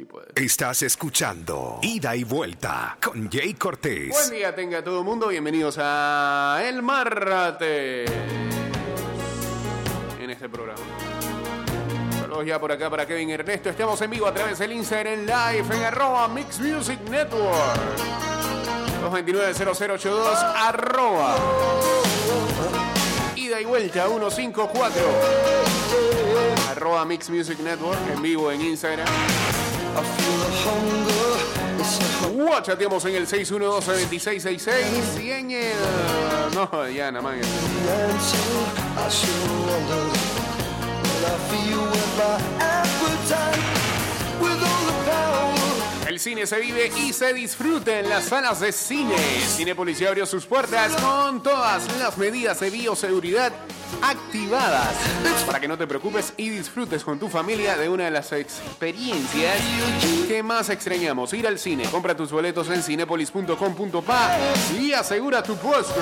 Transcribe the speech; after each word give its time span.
Sí 0.00 0.06
puede. 0.06 0.28
Estás 0.34 0.80
escuchando 0.80 1.78
Ida 1.82 2.16
y 2.16 2.24
Vuelta 2.24 2.96
con 3.04 3.30
Jay 3.30 3.52
Cortés. 3.52 4.08
Buen 4.08 4.30
día 4.30 4.54
tenga 4.54 4.82
todo 4.82 5.00
el 5.00 5.04
mundo, 5.04 5.28
bienvenidos 5.28 5.76
a 5.78 6.58
El 6.64 6.82
Marrate 6.82 8.06
en 10.18 10.30
este 10.30 10.48
programa. 10.48 10.80
Saludos 12.18 12.46
ya 12.46 12.58
por 12.58 12.72
acá 12.72 12.88
para 12.88 13.06
Kevin 13.06 13.28
Ernesto. 13.28 13.68
Estamos 13.68 14.00
en 14.00 14.08
vivo 14.08 14.26
a 14.26 14.32
través 14.32 14.58
del 14.58 14.72
Instagram 14.72 15.26
Live 15.26 15.76
en 15.76 15.82
arroba 15.82 16.28
Mix 16.28 16.58
Music 16.60 16.98
Network. 17.10 17.78
229-0082 19.02 20.34
arroba. 20.56 21.36
Ida 23.36 23.60
y 23.60 23.66
vuelta 23.66 24.06
154 24.06 25.02
arroba 26.70 27.04
Mix 27.04 27.28
Music 27.28 27.58
Network 27.58 27.98
en 28.14 28.22
vivo 28.22 28.50
en 28.50 28.62
Instagram. 28.62 29.06
Chateamos 32.62 33.04
en 33.06 33.14
el 33.14 33.26
612-2666 33.26 35.22
y 35.22 35.30
el... 35.50 35.72
No, 36.54 36.88
ya 36.88 37.10
nada 37.10 37.22
más. 37.22 37.36
Cine 46.18 46.46
se 46.46 46.58
vive 46.58 46.90
y 46.96 47.12
se 47.12 47.32
disfruta 47.32 47.98
en 48.00 48.08
las 48.08 48.24
salas 48.24 48.60
de 48.60 48.72
cine. 48.72 49.14
Cine 49.56 49.74
Policía 49.74 50.08
abrió 50.08 50.26
sus 50.26 50.46
puertas 50.46 50.92
con 51.00 51.42
todas 51.42 51.86
las 51.98 52.18
medidas 52.18 52.58
de 52.60 52.70
bioseguridad 52.70 53.52
activadas 54.02 54.94
para 55.46 55.60
que 55.60 55.68
no 55.68 55.76
te 55.76 55.86
preocupes 55.86 56.32
y 56.36 56.48
disfrutes 56.48 57.04
con 57.04 57.18
tu 57.18 57.28
familia 57.28 57.76
de 57.76 57.88
una 57.88 58.06
de 58.06 58.10
las 58.10 58.32
experiencias 58.32 59.56
que 60.26 60.42
más 60.42 60.70
extrañamos. 60.70 61.32
Ir 61.32 61.46
al 61.46 61.58
cine. 61.58 61.84
Compra 61.84 62.16
tus 62.16 62.32
boletos 62.32 62.68
en 62.70 62.82
cinepolis.com.pa 62.82 64.38
y 64.80 64.92
asegura 64.92 65.42
tu 65.42 65.56
puesto. 65.56 66.00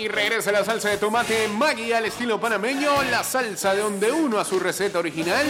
Y 0.00 0.08
regresa 0.08 0.50
la 0.50 0.64
salsa 0.64 0.88
de 0.88 0.96
tomate 0.96 1.46
Maggi 1.48 1.92
al 1.92 2.06
estilo 2.06 2.40
panameño, 2.40 3.02
la 3.10 3.22
salsa 3.22 3.74
de 3.74 3.82
donde 3.82 4.10
uno 4.10 4.38
a 4.38 4.46
su 4.46 4.58
receta 4.58 4.98
original. 4.98 5.44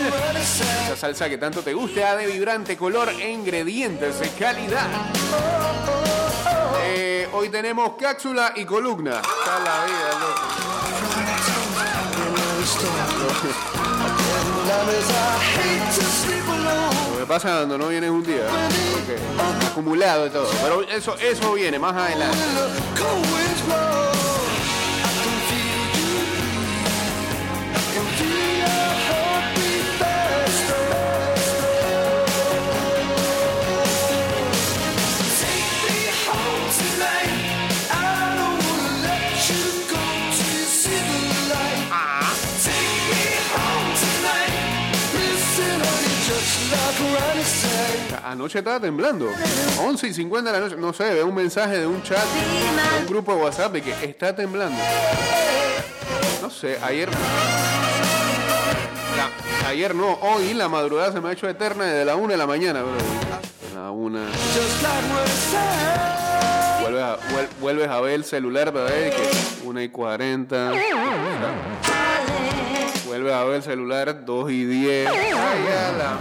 Esa 0.86 0.96
salsa 0.96 1.28
que 1.28 1.38
tanto 1.38 1.62
te 1.62 1.72
gusta, 1.72 2.16
de 2.16 2.26
vibrante 2.26 2.76
color 2.76 3.10
e 3.10 3.30
ingredientes 3.30 4.18
de 4.18 4.28
calidad. 4.30 4.88
Eh, 6.82 7.28
hoy 7.32 7.48
tenemos 7.48 7.92
cápsula 7.96 8.52
y 8.56 8.64
columna. 8.64 9.20
Está 9.20 9.60
la 9.60 9.84
vida, 9.84 10.18
loco. 10.18 10.40
Pasa 17.28 17.48
cuando 17.58 17.78
no 17.78 17.86
vienes 17.86 18.10
un 18.10 18.24
día, 18.24 18.48
porque 18.92 19.16
acumulado 19.70 20.26
y 20.26 20.30
todo. 20.30 20.50
Pero 20.60 20.82
eso, 20.82 21.16
eso 21.18 21.52
viene 21.52 21.78
más 21.78 21.94
adelante. 21.94 22.36
Anoche 48.40 48.60
estaba 48.60 48.80
temblando. 48.80 49.28
11 49.84 50.06
y 50.08 50.14
50 50.14 50.50
de 50.50 50.58
la 50.58 50.64
noche. 50.64 50.76
No 50.80 50.94
sé, 50.94 51.12
veo 51.12 51.26
un 51.26 51.34
mensaje 51.34 51.78
de 51.78 51.86
un 51.86 52.02
chat, 52.02 52.24
de 52.24 53.00
un 53.02 53.06
grupo 53.06 53.34
de 53.34 53.42
WhatsApp 53.42 53.70
de 53.74 53.82
que 53.82 53.92
está 54.02 54.34
temblando. 54.34 54.78
No 56.40 56.48
sé, 56.48 56.78
ayer. 56.82 57.10
la- 59.18 59.68
ayer 59.68 59.94
no, 59.94 60.14
hoy 60.22 60.54
la 60.54 60.70
madrugada 60.70 61.12
se 61.12 61.20
me 61.20 61.28
ha 61.28 61.32
hecho 61.32 61.46
eterna 61.50 61.84
desde 61.84 62.06
la 62.06 62.16
1 62.16 62.28
de 62.28 62.36
la 62.38 62.46
mañana, 62.46 62.80
bro. 62.80 62.92
La 63.74 63.90
1. 63.90 64.18
Vuelves 66.80 67.02
a, 67.02 67.16
vuel- 67.18 67.48
vuelves 67.60 67.88
a 67.90 68.00
ver 68.00 68.14
el 68.14 68.24
celular 68.24 68.72
para 68.72 68.86
ver 68.86 69.10
que 69.10 69.28
1 69.66 69.82
y 69.82 69.88
40. 69.90 70.72
Vuelves 73.10 73.32
a 73.34 73.42
ver 73.44 73.56
el 73.56 73.62
celular 73.64 74.24
2 74.24 74.50
y 74.52 74.64
10. 74.66 75.08
Ay, 75.08 75.16
ya 75.32 75.92
la. 75.98 76.18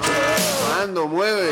Mando, 0.80 1.08
mueve. 1.08 1.52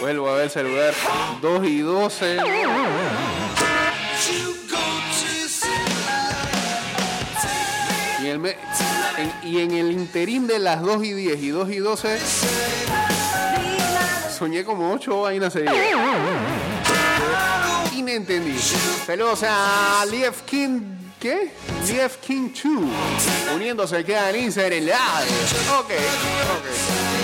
Vuelvo 0.00 0.28
a 0.28 0.34
ver 0.34 0.44
el 0.44 0.50
celular 0.50 0.94
2 1.42 1.66
y 1.66 1.80
12. 1.80 2.36
Y, 8.22 8.26
el 8.28 8.38
me- 8.38 8.56
en, 9.18 9.32
y 9.48 9.60
en 9.60 9.70
el 9.72 9.92
interín 9.92 10.46
de 10.46 10.58
las 10.58 10.80
2 10.82 11.04
y 11.04 11.12
10 11.12 11.42
y 11.42 11.48
2 11.48 11.70
y 11.70 11.76
12, 11.78 12.18
soñé 14.36 14.64
como 14.64 14.92
8 14.92 15.20
vainas 15.22 15.52
seguidas. 15.52 15.74
Inentendible. 17.96 18.60
Saludos 19.06 19.42
a 19.42 20.04
Lief 20.10 20.42
King. 20.42 20.80
¿Qué? 21.18 21.50
Lief 21.86 22.16
King 22.18 22.50
2. 22.50 23.54
Uniéndose 23.54 24.04
queda 24.04 24.30
en 24.30 24.44
Instagram 24.44 24.80
Live. 24.80 24.92
Ok, 25.78 25.90
ok. 25.90 27.15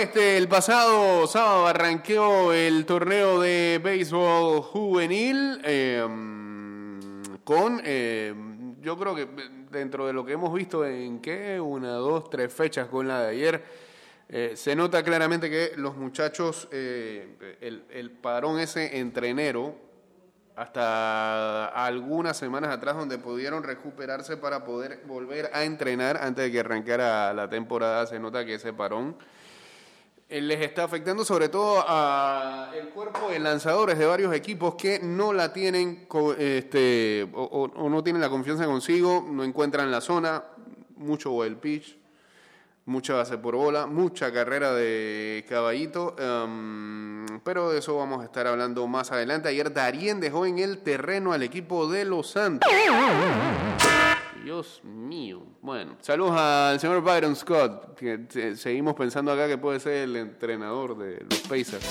Este, 0.00 0.38
el 0.38 0.48
pasado 0.48 1.26
sábado 1.26 1.66
arranqueó 1.66 2.54
el 2.54 2.86
torneo 2.86 3.38
de 3.38 3.78
béisbol 3.82 4.62
juvenil 4.62 5.60
eh, 5.62 6.02
con, 7.44 7.82
eh, 7.84 8.34
yo 8.80 8.96
creo 8.98 9.14
que 9.14 9.28
dentro 9.70 10.06
de 10.06 10.14
lo 10.14 10.24
que 10.24 10.32
hemos 10.32 10.54
visto 10.54 10.86
en 10.86 11.20
qué, 11.20 11.60
una, 11.60 11.92
dos, 11.92 12.30
tres 12.30 12.50
fechas 12.50 12.88
con 12.88 13.08
la 13.08 13.24
de 13.24 13.28
ayer, 13.28 13.64
eh, 14.30 14.52
se 14.54 14.74
nota 14.74 15.02
claramente 15.02 15.50
que 15.50 15.72
los 15.76 15.96
muchachos, 15.96 16.66
eh, 16.72 17.58
el, 17.60 17.84
el 17.90 18.10
parón 18.10 18.58
ese 18.58 18.98
entre 18.98 19.28
enero 19.28 19.74
hasta 20.56 21.66
algunas 21.66 22.38
semanas 22.38 22.70
atrás 22.70 22.96
donde 22.96 23.18
pudieron 23.18 23.62
recuperarse 23.64 24.38
para 24.38 24.64
poder 24.64 25.02
volver 25.06 25.50
a 25.52 25.64
entrenar 25.64 26.16
antes 26.16 26.46
de 26.46 26.52
que 26.52 26.60
arrancara 26.60 27.34
la 27.34 27.50
temporada. 27.50 28.06
Se 28.06 28.18
nota 28.18 28.46
que 28.46 28.54
ese 28.54 28.72
parón 28.72 29.16
les 30.30 30.60
está 30.60 30.84
afectando 30.84 31.24
sobre 31.24 31.48
todo 31.48 31.84
a 31.86 32.70
el 32.78 32.88
cuerpo 32.90 33.30
de 33.30 33.38
lanzadores 33.40 33.98
de 33.98 34.06
varios 34.06 34.32
equipos 34.34 34.76
que 34.76 35.00
no 35.00 35.32
la 35.32 35.52
tienen 35.52 36.06
este, 36.38 37.28
o 37.34 37.88
no 37.88 38.04
tienen 38.04 38.22
la 38.22 38.30
confianza 38.30 38.66
consigo, 38.66 39.26
no 39.28 39.42
encuentran 39.42 39.90
la 39.90 40.00
zona, 40.00 40.44
mucho 40.96 41.32
wild 41.32 41.58
pitch, 41.58 42.00
mucha 42.86 43.14
base 43.14 43.38
por 43.38 43.56
bola, 43.56 43.86
mucha 43.86 44.32
carrera 44.32 44.72
de 44.72 45.44
caballito, 45.48 46.16
em, 46.18 47.26
pero 47.44 47.70
de 47.70 47.78
eso 47.78 47.96
vamos 47.96 48.20
a 48.20 48.24
estar 48.24 48.46
hablando 48.46 48.86
más 48.86 49.12
adelante. 49.12 49.48
Ayer 49.48 49.72
Darien 49.72 50.20
dejó 50.20 50.46
en 50.46 50.58
el 50.58 50.78
terreno 50.78 51.32
al 51.32 51.42
equipo 51.42 51.90
de 51.90 52.04
Los 52.04 52.30
Santos. 52.30 52.70
Dios 54.42 54.80
mío. 54.84 55.42
Bueno, 55.60 55.96
saludos 56.00 56.38
al 56.38 56.80
señor 56.80 57.02
Byron 57.02 57.36
Scott, 57.36 57.94
que 57.98 58.56
seguimos 58.56 58.94
pensando 58.94 59.32
acá 59.32 59.46
que 59.46 59.58
puede 59.58 59.80
ser 59.80 60.04
el 60.04 60.16
entrenador 60.16 60.96
de 60.96 61.24
los 61.28 61.40
Pacers. 61.40 61.84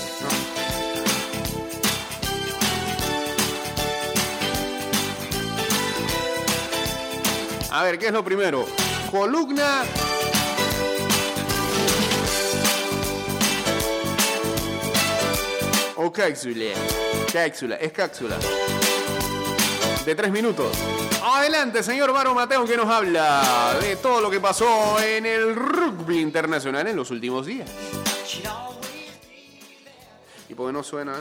A 7.72 7.84
ver, 7.84 8.00
¿qué 8.00 8.08
es 8.08 8.14
lo 8.14 8.24
primero? 8.24 8.66
Columna 9.12 9.84
o 15.96 16.12
cápsula. 16.12 16.74
Cápsula, 17.32 17.76
es 17.76 17.92
cápsula. 17.92 18.38
De 20.04 20.16
tres 20.16 20.32
minutos. 20.32 20.76
¡Adelante! 21.50 21.82
señor 21.82 22.14
Baro 22.14 22.36
Mateo, 22.36 22.64
que 22.64 22.78
nos 22.78 22.88
habla 22.88 23.76
de 23.82 23.96
todo 23.96 24.22
lo 24.22 24.30
que 24.30 24.40
pasó 24.40 25.02
en 25.02 25.26
el 25.26 25.56
rugby 25.56 26.20
internacional 26.20 26.86
en 26.86 26.96
los 26.96 27.10
últimos 27.10 27.48
días. 27.48 27.68
¿Y 30.48 30.54
por 30.54 30.68
qué 30.68 30.74
no 30.74 30.84
suena? 30.84 31.14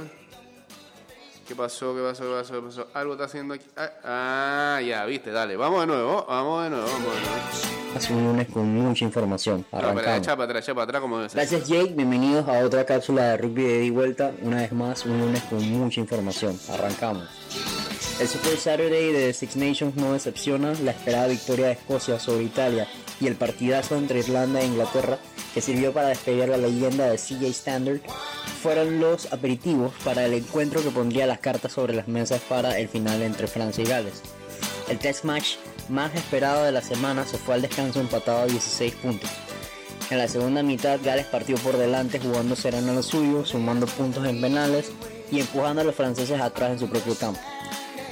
¿Qué 1.47 1.55
pasó? 1.55 1.97
¿Qué 1.97 2.03
pasó? 2.03 2.25
¿Qué 2.25 2.31
pasó? 2.31 2.53
¿Qué 2.53 2.61
pasó? 2.61 2.87
Algo 2.93 3.15
está 3.15 3.25
haciendo 3.25 3.55
aquí. 3.55 3.65
Ah, 3.75 3.91
ah, 4.05 4.81
ya, 4.83 5.07
viste, 5.07 5.31
dale. 5.31 5.57
Vamos 5.57 5.81
de 5.81 5.87
nuevo, 5.87 6.27
vamos 6.29 6.65
de 6.65 6.71
nuevo, 6.71 6.87
vamos 6.87 7.15
de 7.15 7.21
nuevo. 7.21 7.97
Hace 7.97 8.13
un 8.13 8.25
lunes 8.25 8.49
con 8.53 8.67
mucha 8.69 9.07
información. 9.07 9.65
No, 9.73 9.79
Arrancamos. 9.79 10.19
echa 10.19 10.37
para 10.37 10.45
atrás, 10.45 10.65
echa 10.65 10.75
para 10.75 10.85
atrás, 10.85 11.01
como 11.01 11.17
debe 11.17 11.31
ser. 11.31 11.41
Gracias 11.41 11.67
Jake, 11.67 11.95
bienvenidos 11.97 12.47
a 12.47 12.59
otra 12.67 12.85
cápsula 12.85 13.31
de 13.31 13.37
rugby 13.39 13.63
de 13.63 13.85
y 13.87 13.91
vuelta. 13.91 14.31
Una 14.43 14.59
vez 14.59 14.73
más, 14.73 15.07
un 15.07 15.19
lunes 15.19 15.43
con 15.45 15.63
mucha 15.71 16.01
información. 16.01 16.61
Arrancamos. 16.71 17.27
El 18.21 18.29
Super 18.29 18.57
Saturday 18.57 19.13
de 19.13 19.33
Six 19.33 19.57
Nations 19.57 19.97
no 19.97 20.13
decepciona 20.13 20.75
la 20.83 20.91
esperada 20.91 21.29
victoria 21.29 21.67
de 21.67 21.73
Escocia 21.73 22.19
sobre 22.19 22.45
Italia 22.45 22.89
y 23.21 23.27
el 23.27 23.37
partidazo 23.37 23.97
entre 23.97 24.21
Irlanda 24.21 24.61
e 24.61 24.67
Inglaterra 24.67 25.19
que 25.55 25.61
sirvió 25.61 25.93
para 25.93 26.09
despedir 26.09 26.49
la 26.49 26.57
leyenda 26.57 27.09
de 27.09 27.17
CJ 27.17 27.47
Standard 27.49 28.01
fueron 28.63 29.01
los 29.01 29.33
aperitivos 29.33 29.93
para 30.05 30.25
el 30.25 30.35
encuentro 30.35 30.83
que 30.83 30.91
pondría 30.91 31.27
las 31.27 31.39
cartas 31.39 31.73
sobre 31.73 31.95
las 31.95 32.09
mesas 32.09 32.41
para 32.49 32.79
el 32.79 32.89
final 32.89 33.23
entre 33.23 33.47
Francia 33.47 33.83
y 33.85 33.87
Gales. 33.87 34.23
El 34.89 34.99
test 34.99 35.25
match 35.25 35.57
más 35.89 36.15
esperado 36.15 36.65
de 36.65 36.73
la 36.73 36.83
semana 36.83 37.27
se 37.27 37.39
fue 37.39 37.55
al 37.55 37.63
descanso 37.63 38.01
empatado 38.01 38.43
a 38.43 38.47
16 38.47 38.95
puntos. 38.97 39.31
En 40.11 40.19
la 40.19 40.29
segunda 40.29 40.63
mitad, 40.63 40.99
Gales 41.05 41.27
partió 41.27 41.57
por 41.59 41.77
delante 41.77 42.19
jugando 42.19 42.57
sereno 42.57 42.93
a 42.93 42.95
lo 42.95 43.03
suyo, 43.03 43.45
sumando 43.45 43.87
puntos 43.87 44.27
en 44.27 44.41
penales 44.41 44.91
y 45.31 45.41
empujando 45.41 45.83
a 45.83 45.85
los 45.85 45.95
franceses 45.95 46.41
atrás 46.41 46.73
en 46.73 46.79
su 46.79 46.89
propio 46.89 47.15
campo. 47.15 47.41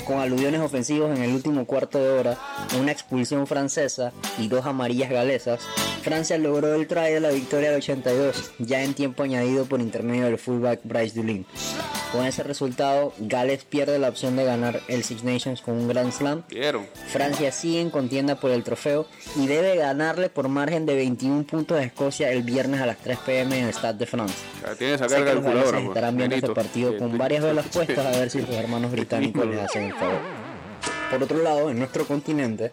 Con 0.06 0.20
aludiones 0.20 0.60
ofensivos 0.60 1.16
en 1.16 1.24
el 1.24 1.32
último 1.34 1.64
cuarto 1.66 1.98
de 1.98 2.10
hora, 2.10 2.38
una 2.80 2.92
expulsión 2.92 3.46
francesa 3.48 4.12
y 4.38 4.46
dos 4.46 4.64
amarillas 4.64 5.10
galesas, 5.10 5.60
Francia 6.02 6.38
logró 6.38 6.74
el 6.74 6.86
try 6.86 7.12
de 7.12 7.18
la 7.18 7.30
victoria 7.30 7.70
del 7.70 7.78
82, 7.78 8.52
ya 8.60 8.84
en 8.84 8.94
tiempo 8.94 9.24
añadido 9.24 9.64
por 9.64 9.80
intermedio 9.80 10.26
del 10.26 10.38
fullback 10.38 10.80
Bryce 10.84 11.16
Dulin. 11.16 11.44
Con 12.16 12.24
ese 12.24 12.42
resultado, 12.42 13.12
Gales 13.18 13.64
pierde 13.64 13.98
la 13.98 14.08
opción 14.08 14.36
de 14.36 14.44
ganar 14.44 14.80
el 14.88 15.04
Six 15.04 15.22
Nations 15.22 15.60
con 15.60 15.74
un 15.74 15.86
Grand 15.86 16.10
Slam 16.10 16.44
Vieron. 16.48 16.86
Francia 17.08 17.52
sigue 17.52 17.82
en 17.82 17.90
contienda 17.90 18.36
por 18.36 18.52
el 18.52 18.64
trofeo 18.64 19.06
y 19.36 19.46
debe 19.46 19.76
ganarle 19.76 20.30
por 20.30 20.48
margen 20.48 20.86
de 20.86 20.94
21 20.94 21.44
puntos 21.44 21.78
a 21.78 21.82
Escocia 21.82 22.32
el 22.32 22.42
viernes 22.42 22.80
a 22.80 22.86
las 22.86 22.96
3 22.96 23.18
pm 23.18 23.58
en 23.58 23.66
el 23.66 23.74
Stade 23.74 23.98
de 23.98 24.06
France. 24.06 24.34
Tienes 24.78 24.98
que 25.02 25.08
Sé 25.08 25.10
sacar 25.10 25.24
que 25.26 25.34
los 25.34 25.44
galeses 25.44 25.72
pues. 25.72 25.84
estarán 25.84 26.16
viendo 26.16 26.36
este 26.36 26.54
partido 26.54 26.96
con 26.96 27.18
varias 27.18 27.44
velas 27.44 27.66
puestas 27.66 27.98
a 27.98 28.18
ver 28.18 28.30
si 28.30 28.40
los 28.40 28.48
hermanos 28.48 28.90
británicos 28.92 29.46
les 29.46 29.60
hacen 29.60 29.84
el 29.84 29.92
favor. 29.92 30.20
Por 31.10 31.22
otro 31.22 31.42
lado, 31.42 31.68
en 31.68 31.78
nuestro 31.78 32.06
continente, 32.06 32.72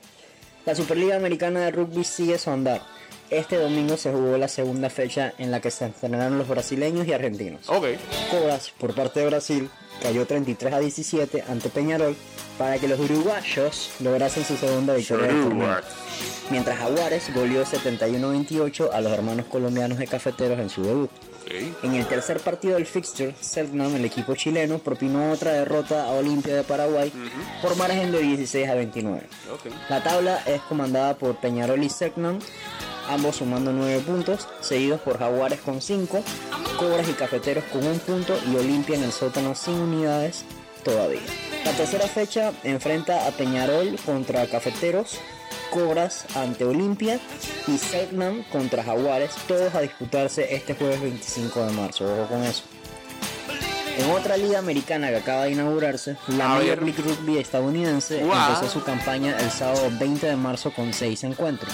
la 0.65 0.73
Superliga 0.73 1.17
Americana 1.17 1.65
de 1.65 1.71
Rugby 1.71 2.05
sigue 2.05 2.37
su 2.37 2.49
andar. 2.49 2.92
Este 3.33 3.57
domingo 3.57 3.97
se 3.97 4.11
jugó 4.11 4.37
la 4.37 4.47
segunda 4.47 4.91
fecha 4.91 5.33
en 5.39 5.49
la 5.49 5.59
que 5.59 5.71
se 5.71 5.87
estrenaron 5.87 6.37
los 6.37 6.47
brasileños 6.47 7.07
y 7.07 7.13
argentinos. 7.13 7.67
Ok. 7.67 7.85
Cobras 8.29 8.71
por 8.77 8.93
parte 8.93 9.21
de 9.21 9.25
Brasil 9.25 9.69
cayó 10.03 10.27
33 10.27 10.73
a 10.73 10.79
17 10.79 11.43
ante 11.49 11.69
Peñarol 11.69 12.15
para 12.59 12.77
que 12.77 12.87
los 12.87 12.99
uruguayos 12.99 13.91
lograsen 14.01 14.45
su 14.45 14.55
segunda 14.55 14.93
victoria 14.93 15.27
del 15.27 15.43
torneo. 15.43 15.57
Uruguay. 15.57 15.83
Mientras 16.51 16.77
Jaguares 16.77 17.33
goleó 17.33 17.65
71-28 17.65 18.91
a 18.93 19.01
los 19.01 19.11
hermanos 19.11 19.47
colombianos 19.47 19.97
de 19.97 20.05
cafeteros 20.05 20.59
en 20.59 20.69
su 20.69 20.83
debut. 20.83 21.09
En 21.83 21.95
el 21.95 22.05
tercer 22.05 22.39
partido 22.39 22.75
del 22.75 22.85
fixture, 22.85 23.35
Selknam, 23.39 23.95
el 23.95 24.05
equipo 24.05 24.35
chileno, 24.35 24.79
propinó 24.79 25.31
otra 25.31 25.53
derrota 25.53 26.05
a 26.05 26.11
Olimpia 26.11 26.55
de 26.55 26.63
Paraguay 26.63 27.11
por 27.61 27.75
margen 27.75 28.11
de 28.11 28.19
16 28.19 28.69
a 28.69 28.75
29. 28.75 29.27
Ok. 29.51 29.71
La 29.89 30.03
tabla 30.03 30.41
es 30.45 30.61
comandada 30.61 31.15
por 31.17 31.35
Peñarol 31.37 31.83
y 31.83 31.89
Selknam, 31.89 32.39
ambos 33.09 33.37
sumando 33.37 33.71
9 33.71 34.01
puntos, 34.05 34.47
seguidos 34.61 35.01
por 35.01 35.19
Jaguares 35.19 35.59
con 35.61 35.81
5, 35.81 36.23
Cobras 36.77 37.09
y 37.09 37.13
Cafeteros 37.13 37.63
con 37.65 37.85
1 37.85 37.99
punto 37.99 38.35
y 38.51 38.55
Olimpia 38.55 38.95
en 38.95 39.03
el 39.03 39.11
sótano 39.11 39.55
sin 39.55 39.75
unidades 39.75 40.45
todavía. 40.83 41.21
La 41.65 41.71
tercera 41.71 42.07
fecha 42.07 42.51
enfrenta 42.63 43.27
a 43.27 43.31
Peñarol 43.31 43.95
contra 44.05 44.45
Cafeteros, 44.47 45.17
Cobras 45.71 46.25
ante 46.35 46.65
Olimpia 46.65 47.19
y 47.67 47.77
Selknam 47.77 48.43
contra 48.51 48.83
Jaguares, 48.83 49.31
todos 49.47 49.73
a 49.73 49.81
disputarse 49.81 50.53
este 50.53 50.75
jueves 50.75 51.01
25 51.01 51.65
de 51.65 51.71
marzo, 51.73 52.05
ojo 52.05 52.27
con 52.27 52.43
eso. 52.43 52.63
En 53.97 54.09
otra 54.09 54.37
liga 54.37 54.57
americana 54.57 55.09
que 55.09 55.17
acaba 55.17 55.43
de 55.43 55.51
inaugurarse, 55.51 56.17
la 56.27 56.47
Major. 56.47 56.81
League 56.81 57.03
Rugby 57.03 57.37
estadounidense 57.37 58.21
empezó 58.21 58.67
su 58.67 58.83
campaña 58.83 59.37
el 59.39 59.51
sábado 59.51 59.91
20 59.99 60.27
de 60.27 60.35
marzo 60.35 60.73
con 60.73 60.93
6 60.93 61.23
encuentros. 61.25 61.71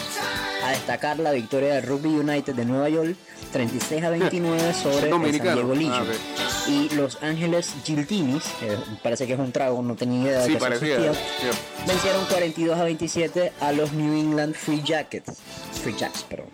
A 0.63 0.71
destacar 0.71 1.19
la 1.19 1.31
victoria 1.31 1.75
del 1.75 1.83
Rugby 1.83 2.09
United 2.09 2.53
de 2.53 2.65
Nueva 2.65 2.89
York 2.89 3.15
36 3.53 4.03
a 4.03 4.09
29 4.09 4.73
sobre 4.73 5.09
el 5.09 5.11
San. 5.13 5.31
Diego 5.55 5.73
Legion. 5.73 6.07
Ah. 6.37 6.69
Y 6.69 6.89
Los 6.95 7.23
Ángeles 7.23 7.73
Giltinis, 7.85 8.43
que 8.59 8.77
parece 9.01 9.25
que 9.25 9.33
es 9.33 9.39
un 9.39 9.51
trago, 9.51 9.81
no 9.81 9.95
tenía 9.95 10.21
idea 10.23 10.39
de 10.41 10.45
Sí, 10.47 10.53
que 10.53 10.59
parecía. 10.59 10.97
vencieron 11.87 12.25
42 12.25 12.77
a 12.77 12.83
27 12.83 13.53
a 13.61 13.71
los 13.71 13.93
New 13.93 14.13
England 14.19 14.53
Free 14.53 14.81
Jackets. 14.83 15.37
Free 15.81 15.95
Jacks, 15.97 16.23
perdón. 16.23 16.47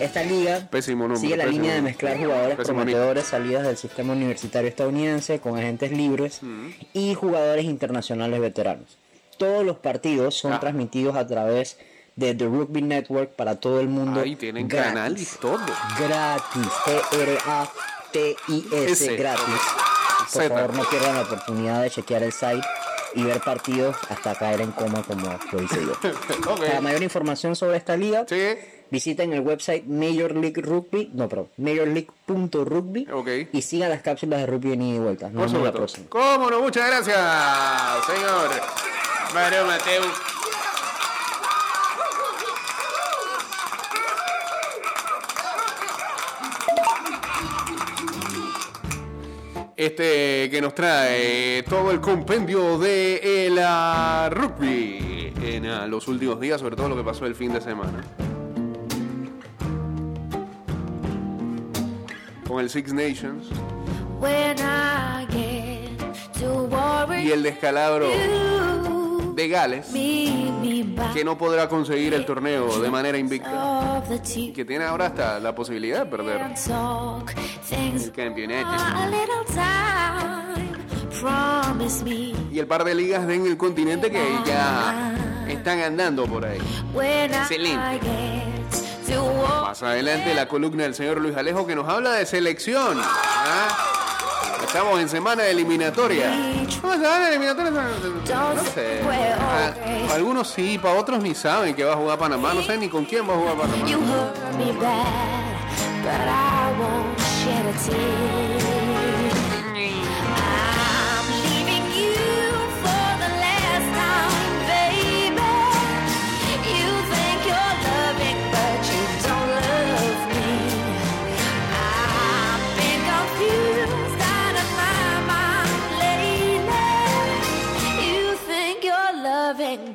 Esta 0.00 0.22
liga 0.22 0.68
Pésimo 0.70 1.04
nombre, 1.04 1.18
sigue 1.20 1.36
la 1.38 1.44
pésimo 1.44 1.58
línea 1.62 1.74
de 1.76 1.82
mezclar 1.82 2.18
jugadores 2.18 2.56
Pésimo 2.56 2.76
prometedores 2.76 3.24
salidas 3.24 3.66
del 3.66 3.78
sistema 3.78 4.12
universitario 4.12 4.68
estadounidense 4.68 5.38
con 5.40 5.56
agentes 5.58 5.90
libres 5.92 6.40
y 6.92 7.14
jugadores 7.14 7.64
internacionales 7.64 8.38
veteranos. 8.40 8.98
Todos 9.38 9.64
los 9.64 9.78
partidos 9.78 10.34
son 10.34 10.52
Ah. 10.52 10.60
transmitidos 10.60 11.16
a 11.16 11.26
través 11.26 11.78
de 11.78 11.95
The 12.18 12.32
Rugby 12.34 12.80
Network 12.82 13.30
para 13.36 13.56
todo 13.56 13.80
el 13.80 13.88
mundo. 13.88 14.20
Ahí 14.22 14.36
tienen 14.36 14.68
gratis. 14.68 14.92
canal 14.92 15.18
y 15.18 15.26
todo. 15.40 15.58
Gratis. 15.98 16.66
G-R-A-T-I-S. 17.66 18.92
S. 19.06 19.16
Gratis. 19.16 19.44
Por 20.32 20.42
Z. 20.42 20.48
favor, 20.54 20.74
no 20.74 20.84
pierdan 20.88 21.14
la 21.16 21.22
oportunidad 21.22 21.82
de 21.82 21.90
chequear 21.90 22.22
el 22.22 22.32
site 22.32 22.62
y 23.14 23.22
ver 23.22 23.40
partidos 23.40 23.96
hasta 24.08 24.34
caer 24.34 24.60
en 24.62 24.72
coma 24.72 25.02
como 25.02 25.38
lo 25.52 25.62
hice 25.62 25.80
yo. 25.84 25.92
Para 26.56 26.80
mayor 26.80 27.02
información 27.02 27.54
sobre 27.54 27.76
esta 27.78 27.96
liga, 27.96 28.24
Sí. 28.28 28.54
visiten 28.90 29.32
el 29.32 29.40
website 29.40 29.84
Major 29.86 30.34
League 30.34 30.60
Rugby, 30.60 31.10
no, 31.14 31.28
perdón, 31.28 31.48
majorleague.rugby 31.58 33.08
Ok. 33.12 33.28
y 33.52 33.62
sigan 33.62 33.90
las 33.90 34.02
cápsulas 34.02 34.40
de 34.40 34.46
rugby 34.46 34.72
en 34.72 34.82
ida 34.82 34.96
y 34.96 34.98
vuelta. 35.00 35.28
Nos 35.30 35.52
vemos 35.52 35.66
la 35.66 35.72
próxima. 35.72 36.06
¿Cómo 36.08 36.50
no? 36.50 36.60
Muchas 36.60 36.86
gracias, 36.88 37.16
señor 38.06 38.50
Mario 39.34 39.66
Mateo. 39.66 40.02
Este 49.76 50.48
que 50.50 50.62
nos 50.62 50.74
trae 50.74 51.62
todo 51.64 51.90
el 51.90 52.00
compendio 52.00 52.78
de 52.78 53.46
el 53.46 53.58
ah, 53.60 54.30
rugby 54.32 55.34
en 55.42 55.66
ah, 55.66 55.86
los 55.86 56.08
últimos 56.08 56.40
días, 56.40 56.62
sobre 56.62 56.76
todo 56.76 56.88
lo 56.88 56.96
que 56.96 57.04
pasó 57.04 57.26
el 57.26 57.34
fin 57.34 57.52
de 57.52 57.60
semana. 57.60 58.02
Con 62.48 62.60
el 62.60 62.70
Six 62.70 62.94
Nations. 62.94 63.48
Y 67.22 67.30
el 67.30 67.42
descalabro 67.42 68.08
de 69.36 69.48
Gales. 69.48 69.86
que 71.14 71.22
no 71.24 71.36
podrá 71.36 71.68
conseguir 71.68 72.14
el 72.14 72.24
torneo 72.24 72.80
de 72.80 72.90
manera 72.90 73.18
invicta. 73.18 74.02
Que 74.54 74.64
tiene 74.64 74.84
ahora 74.86 75.06
hasta 75.06 75.38
la 75.38 75.54
posibilidad 75.54 76.00
de 76.00 76.06
perder 76.06 76.40
el 78.00 78.12
campeonato. 78.12 78.70
Y 82.50 82.58
el 82.58 82.66
par 82.66 82.84
de 82.84 82.94
ligas 82.94 83.28
en 83.28 83.46
el 83.46 83.56
continente 83.56 84.10
que 84.10 84.22
ya 84.46 85.14
están 85.48 85.80
andando 85.80 86.24
por 86.26 86.44
ahí. 86.46 86.58
Excelente. 87.42 88.00
Más 89.62 89.82
adelante 89.82 90.34
la 90.34 90.48
columna 90.48 90.84
del 90.84 90.94
señor 90.94 91.20
Luis 91.20 91.36
Alejo 91.36 91.66
que 91.66 91.74
nos 91.76 91.86
habla 91.88 92.12
de 92.12 92.24
selección. 92.26 92.98
¿ah? 93.00 94.05
Estamos 94.76 95.00
en 95.00 95.08
semana 95.08 95.42
de 95.42 95.52
eliminatoria. 95.52 96.30
¿Cómo 96.82 96.92
se 96.92 96.98
llama 96.98 97.20
la 97.20 97.28
eliminatoria? 97.30 97.70
No 97.70 98.62
sé. 98.74 99.00
Ah, 99.40 99.72
algunos 100.12 100.48
sí, 100.48 100.76
para 100.76 101.00
otros 101.00 101.22
ni 101.22 101.34
saben 101.34 101.74
que 101.74 101.82
va 101.82 101.94
a 101.94 101.96
jugar 101.96 102.18
Panamá. 102.18 102.52
No 102.52 102.60
saben 102.60 102.80
ni 102.80 102.90
con 102.90 103.06
quién 103.06 103.26
va 103.26 103.32
a 103.32 103.36
jugar 103.38 103.56
Panamá. 103.56 103.86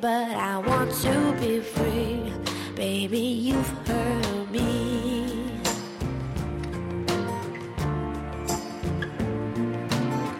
but 0.02 0.34
I 0.34 0.58
want 0.58 0.90
to 1.02 1.32
be 1.40 1.60
free. 1.60 2.34
Baby, 2.74 3.18
you've 3.18 3.72
hurt 3.86 4.50
me. 4.50 5.52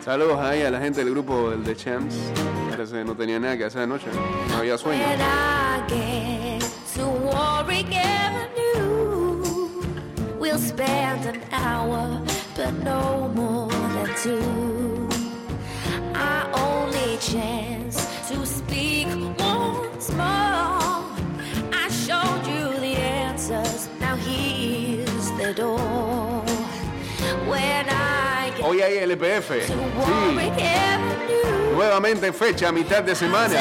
Saludos 0.00 0.40
ahí 0.40 0.62
a 0.62 0.70
la 0.70 0.80
gente 0.80 1.04
del 1.04 1.14
grupo 1.14 1.52
Champs. 1.76 2.16
Parece 2.70 3.04
no 3.04 3.14
tenía 3.14 3.38
nada 3.38 3.56
que 3.56 3.64
hacer 3.66 3.82
anoche. 3.82 4.08
No 4.48 4.56
había 4.56 4.76
sueño. 4.76 5.04
We'll 10.40 10.58
spend 10.58 11.24
an 11.24 11.40
hour, 11.52 12.20
but 12.56 12.72
no 12.82 13.30
more 13.32 13.70
than 13.70 14.10
two. 14.20 15.08
Our 16.14 16.50
only 16.52 17.16
chance 17.18 18.11
to 18.32 18.46
speak 18.46 19.06
once 19.38 20.10
more. 20.10 21.04
I 21.72 21.88
showed 22.04 22.46
you 22.46 22.80
the 22.80 22.96
answers, 22.96 23.88
now 24.00 24.16
here's 24.16 25.30
the 25.32 25.52
door. 25.54 26.42
When 27.46 27.86
I 27.88 28.52
get 28.56 28.64
Hoy 28.64 28.80
hay 28.80 28.98
LPF. 29.04 29.66
Sí. 29.66 29.72
Nuevamente 31.74 32.32
fecha, 32.32 32.72
mitad 32.72 33.02
de 33.02 33.14
semana. 33.14 33.58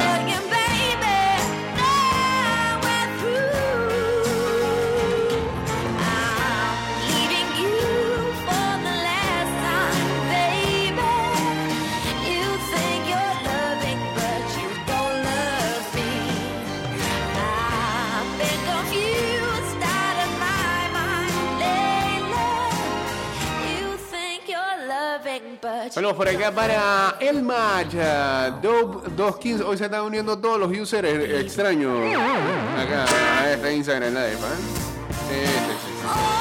Bueno, 25.94 26.16
por 26.16 26.28
acá 26.28 26.52
para 26.52 27.18
el 27.20 27.42
match. 27.42 27.96
Dope 28.62 29.10
215. 29.10 29.64
Hoy 29.64 29.78
se 29.78 29.86
están 29.86 30.02
uniendo 30.04 30.38
todos 30.38 30.60
los 30.60 30.72
users 30.72 31.30
extraños. 31.42 31.94
Acá 32.78 33.06
a 33.42 33.52
este 33.52 33.76
Instagram 33.76 34.14
Live. 34.14 34.32
¿eh? 34.32 34.38
Sí. 35.30 36.41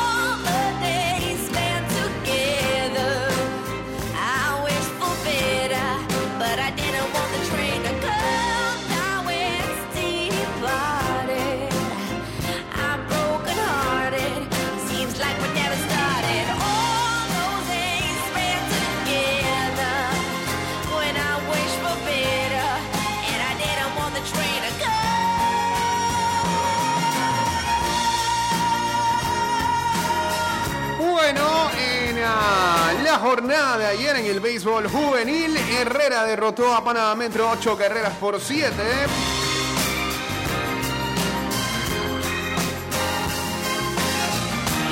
La 33.10 33.18
jornada 33.18 33.76
de 33.76 33.86
ayer 33.86 34.16
en 34.16 34.26
el 34.26 34.38
béisbol 34.38 34.86
juvenil, 34.88 35.56
Herrera 35.56 36.24
derrotó 36.24 36.72
a 36.72 36.84
Panamá 36.84 37.16
Metro 37.16 37.50
8 37.50 37.76
carreras 37.76 38.12
por 38.18 38.40
7. 38.40 38.72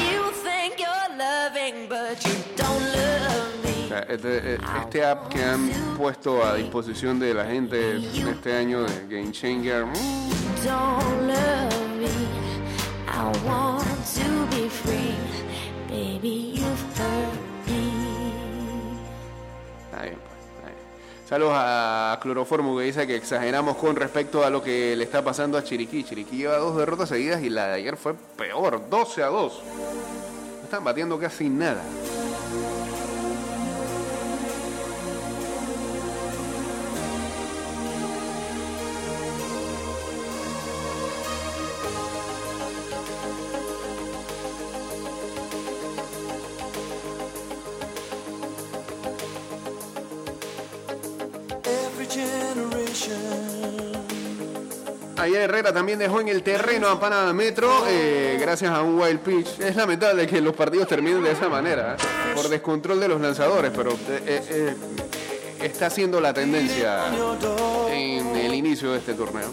You 0.02 0.30
think 0.42 0.78
you're 0.78 1.16
loving, 1.16 1.88
but 1.88 2.24
you 2.26 2.34
don't 2.56 2.82
love 2.94 3.52
me. 3.62 3.88
Este, 4.08 4.54
eh, 4.54 4.58
este 4.82 5.04
app 5.04 5.28
que 5.28 5.44
han 5.44 5.68
puesto 5.96 6.44
a 6.44 6.54
disposición 6.54 7.18
de 7.18 7.34
la 7.34 7.44
gente 7.44 7.98
este 8.30 8.56
año 8.56 8.82
de 8.82 9.06
Game 9.08 9.32
Changer. 9.32 9.84
mm, 9.86 10.30
Don't 10.64 11.28
love 11.28 11.96
me. 11.98 12.08
I 13.06 13.32
want 13.46 13.84
to 14.16 14.56
be 14.56 14.68
free. 14.68 15.14
Baby, 15.88 16.57
Saludos 21.28 21.52
a 21.56 22.18
Cloroformo 22.22 22.78
que 22.78 22.84
dice 22.84 23.06
que 23.06 23.16
exageramos 23.16 23.76
con 23.76 23.94
respecto 23.96 24.46
a 24.46 24.48
lo 24.48 24.62
que 24.62 24.96
le 24.96 25.04
está 25.04 25.22
pasando 25.22 25.58
a 25.58 25.62
Chiriquí. 25.62 26.02
Chiriquí 26.02 26.38
lleva 26.38 26.56
dos 26.56 26.74
derrotas 26.74 27.10
seguidas 27.10 27.42
y 27.42 27.50
la 27.50 27.66
de 27.68 27.74
ayer 27.74 27.98
fue 27.98 28.14
peor, 28.14 28.88
12 28.88 29.22
a 29.22 29.26
2. 29.26 29.62
No 30.56 30.64
están 30.64 30.82
batiendo 30.84 31.18
casi 31.18 31.50
nada. 31.50 31.82
Herrera 55.48 55.72
también 55.72 55.98
dejó 55.98 56.20
en 56.20 56.28
el 56.28 56.42
terreno 56.42 56.88
a 56.88 57.00
Panamá 57.00 57.32
Metro 57.32 57.86
eh, 57.88 58.36
gracias 58.38 58.70
a 58.70 58.82
un 58.82 59.00
wild 59.00 59.20
pitch. 59.20 59.60
Es 59.60 59.76
lamentable 59.76 60.26
que 60.26 60.42
los 60.42 60.54
partidos 60.54 60.86
terminen 60.86 61.22
de 61.22 61.32
esa 61.32 61.48
manera, 61.48 61.94
¿eh? 61.94 62.34
por 62.34 62.50
descontrol 62.50 63.00
de 63.00 63.08
los 63.08 63.18
lanzadores, 63.18 63.72
pero 63.74 63.96
eh, 64.10 64.74
está 65.62 65.88
siendo 65.88 66.20
la 66.20 66.34
tendencia 66.34 67.06
en 67.90 68.36
el 68.36 68.52
inicio 68.52 68.92
de 68.92 68.98
este 68.98 69.14
torneo. 69.14 69.48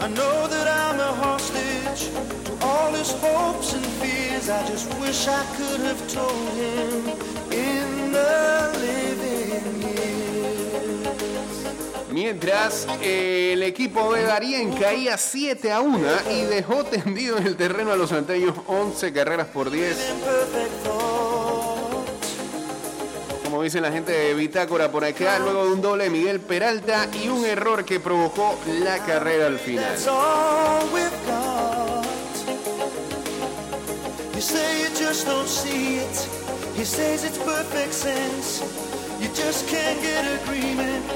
I 0.00 0.06
know 0.10 0.46
that 0.46 0.68
I'm 0.68 1.00
a 1.00 1.10
hostage 1.10 2.08
Mientras 12.30 12.86
eh, 13.00 13.54
el 13.54 13.62
equipo 13.62 14.12
de 14.12 14.22
Darien 14.24 14.74
caía 14.74 15.16
7 15.16 15.72
a 15.72 15.80
1 15.80 15.98
y 16.30 16.42
dejó 16.42 16.84
tendido 16.90 17.38
en 17.38 17.46
el 17.46 17.56
terreno 17.56 17.90
a 17.90 17.96
los 17.96 18.10
santeños 18.10 18.54
11 18.66 19.14
carreras 19.14 19.46
por 19.46 19.70
10. 19.70 19.96
Imperfect 20.10 20.84
thoughts. 20.84 22.34
Como 23.44 23.62
dice 23.62 23.80
la 23.80 23.90
gente 23.90 24.12
de 24.12 24.34
Bitácora 24.34 24.92
por 24.92 25.06
acá, 25.06 25.38
luego 25.38 25.64
de 25.64 25.72
un 25.72 25.80
doble 25.80 26.04
de 26.04 26.10
Miguel 26.10 26.40
Peralta 26.40 27.08
y 27.14 27.28
un 27.28 27.46
error 27.46 27.86
que 27.86 27.98
provocó 27.98 28.58
la 28.66 28.98
carrera 29.06 29.46
al 29.46 29.58
final. 29.58 29.96
You 39.20 39.26
just 39.30 39.66
can't 39.66 40.00
get 40.00 40.24
agreement 40.42 41.07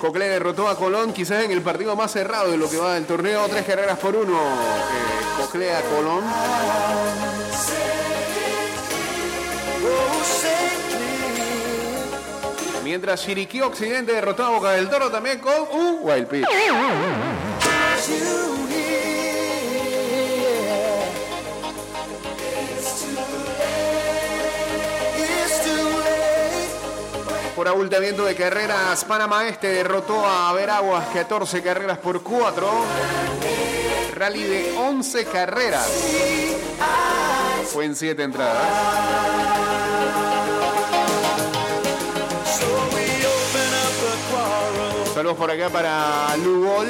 Cocle 0.00 0.28
derrotó 0.28 0.68
a 0.68 0.76
Colón 0.76 1.12
quizás 1.12 1.44
en 1.44 1.50
el 1.50 1.60
partido 1.60 1.94
más 1.96 2.12
cerrado 2.12 2.50
de 2.50 2.56
lo 2.56 2.70
que 2.70 2.76
va 2.76 2.94
del 2.94 3.04
torneo, 3.04 3.46
tres 3.48 3.64
carreras 3.66 3.98
por 3.98 4.16
uno. 4.16 4.38
Eh, 4.38 5.42
Cocle 5.42 5.74
a 5.74 5.82
Colón. 5.82 6.24
Mientras 12.84 13.22
Chiriquí 13.22 13.60
Occidente 13.60 14.12
derrotó 14.12 14.44
a 14.44 14.48
Boca 14.48 14.70
del 14.72 14.88
Toro 14.88 15.10
también 15.10 15.40
con 15.40 15.54
un 15.72 15.98
wild 16.02 16.26
pitch. 16.26 16.46
Late. 27.68 27.68
Por 27.68 27.74
abultamiento 27.74 28.24
de 28.24 28.34
carreras, 28.34 29.04
Panamá 29.04 29.46
Este 29.46 29.68
derrotó 29.68 30.24
a 30.24 30.52
Veraguas 30.54 31.06
14 31.08 31.62
carreras 31.62 31.98
por 31.98 32.22
4. 32.22 32.66
Rally 34.14 34.42
de 34.42 34.74
11 34.78 35.24
carreras. 35.26 35.86
Fue 37.72 37.84
en 37.84 37.94
7 37.94 38.22
entradas. 38.22 38.56
Saludos 45.14 45.36
por 45.36 45.50
acá 45.50 45.68
para 45.68 46.36
Lugol. 46.38 46.86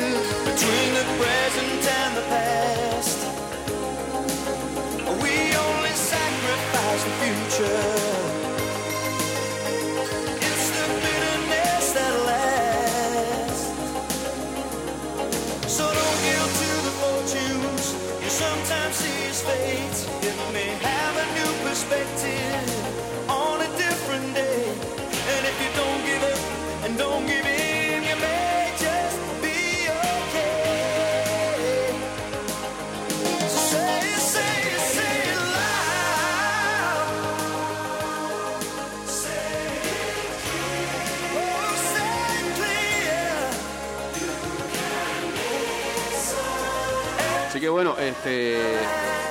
Este 48.09 48.59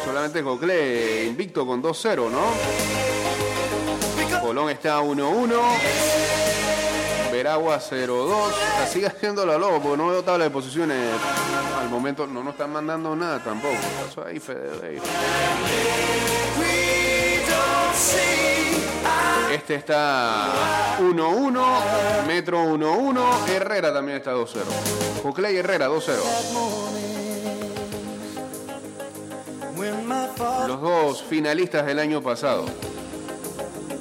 solamente 0.03 0.43
Cocle 0.43 1.25
invicto 1.25 1.65
con 1.65 1.81
2-0, 1.81 2.29
¿no? 2.29 2.41
Colón 4.41 4.69
está 4.69 5.01
1-1. 5.01 5.53
Veragua 7.31 7.79
0-2. 7.79 8.31
Así 8.81 9.03
haciendo 9.03 9.45
la 9.45 9.57
lobo, 9.57 9.81
porque 9.81 9.97
no 9.97 10.07
veo 10.07 10.23
tabla 10.23 10.45
de 10.45 10.49
posiciones 10.49 10.97
al 11.79 11.89
momento. 11.89 12.25
No 12.27 12.43
nos 12.43 12.53
están 12.53 12.71
mandando 12.71 13.15
nada 13.15 13.43
tampoco. 13.43 13.75
Eso 14.09 14.25
ahí, 14.25 14.39
Fede, 14.39 15.01
Este 19.51 19.75
está 19.75 20.97
1-1. 20.99 22.25
Metro 22.27 22.63
1-1. 22.63 23.47
Herrera 23.49 23.93
también 23.93 24.17
está 24.17 24.33
2-0. 24.33 24.63
Cocle 25.23 25.51
y 25.51 25.57
Herrera 25.57 25.89
2-0. 25.89 27.26
Los 30.39 30.81
dos 30.81 31.23
finalistas 31.23 31.85
del 31.85 31.99
año 31.99 32.21
pasado. 32.21 32.65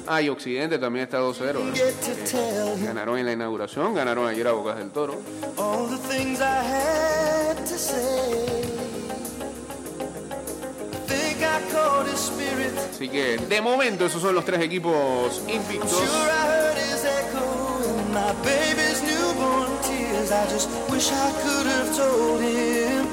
Ah, 0.05 0.21
y 0.21 0.29
Occidente 0.29 0.77
también 0.79 1.03
está 1.03 1.19
2-0. 1.19 1.53
¿no? 1.53 1.73
him 2.79 2.85
Ganaron 2.85 3.17
en 3.17 3.25
la 3.25 3.33
inauguración, 3.33 3.93
ganaron 3.93 4.27
ayer 4.27 4.47
a 4.47 4.51
Bocas 4.53 4.77
del 4.77 4.89
Toro. 4.91 5.19
Así 12.91 13.09
que 13.09 13.37
de 13.37 13.61
momento 13.61 14.05
esos 14.05 14.21
son 14.21 14.35
los 14.35 14.45
tres 14.45 14.61
equipos 14.61 15.41
invictos. 15.47 15.91
Sure, 15.91 16.07
I 16.07 16.47
heard 16.47 16.77
his 16.77 17.03
echo 17.03 17.99
in 17.99 18.13
my 18.13 18.33
baby's 18.43 19.03
newborn 19.03 19.69
tears. 19.83 20.31
I 20.31 20.47
just 20.49 20.69
wish 20.89 21.11
I 21.11 21.31
could 21.43 21.67
have 21.67 21.95
told 21.95 22.41
him 22.41 23.06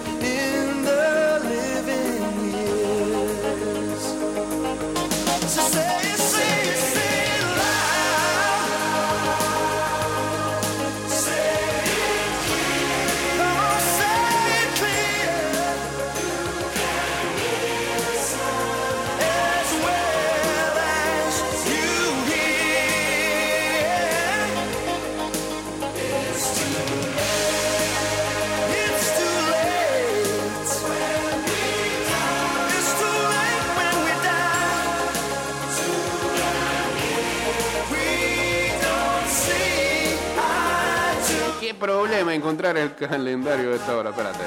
encontrar 42.35 42.77
el 42.77 42.95
calendario 42.95 43.71
de 43.71 43.77
esta 43.77 43.97
hora? 43.97 44.11
Espérate. 44.11 44.45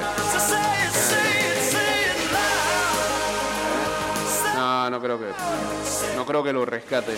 No, 4.55 4.89
no 4.89 5.01
creo 5.01 5.19
que. 5.19 5.25
No 6.15 6.25
creo 6.25 6.43
que 6.43 6.53
lo 6.53 6.65
rescate. 6.65 7.13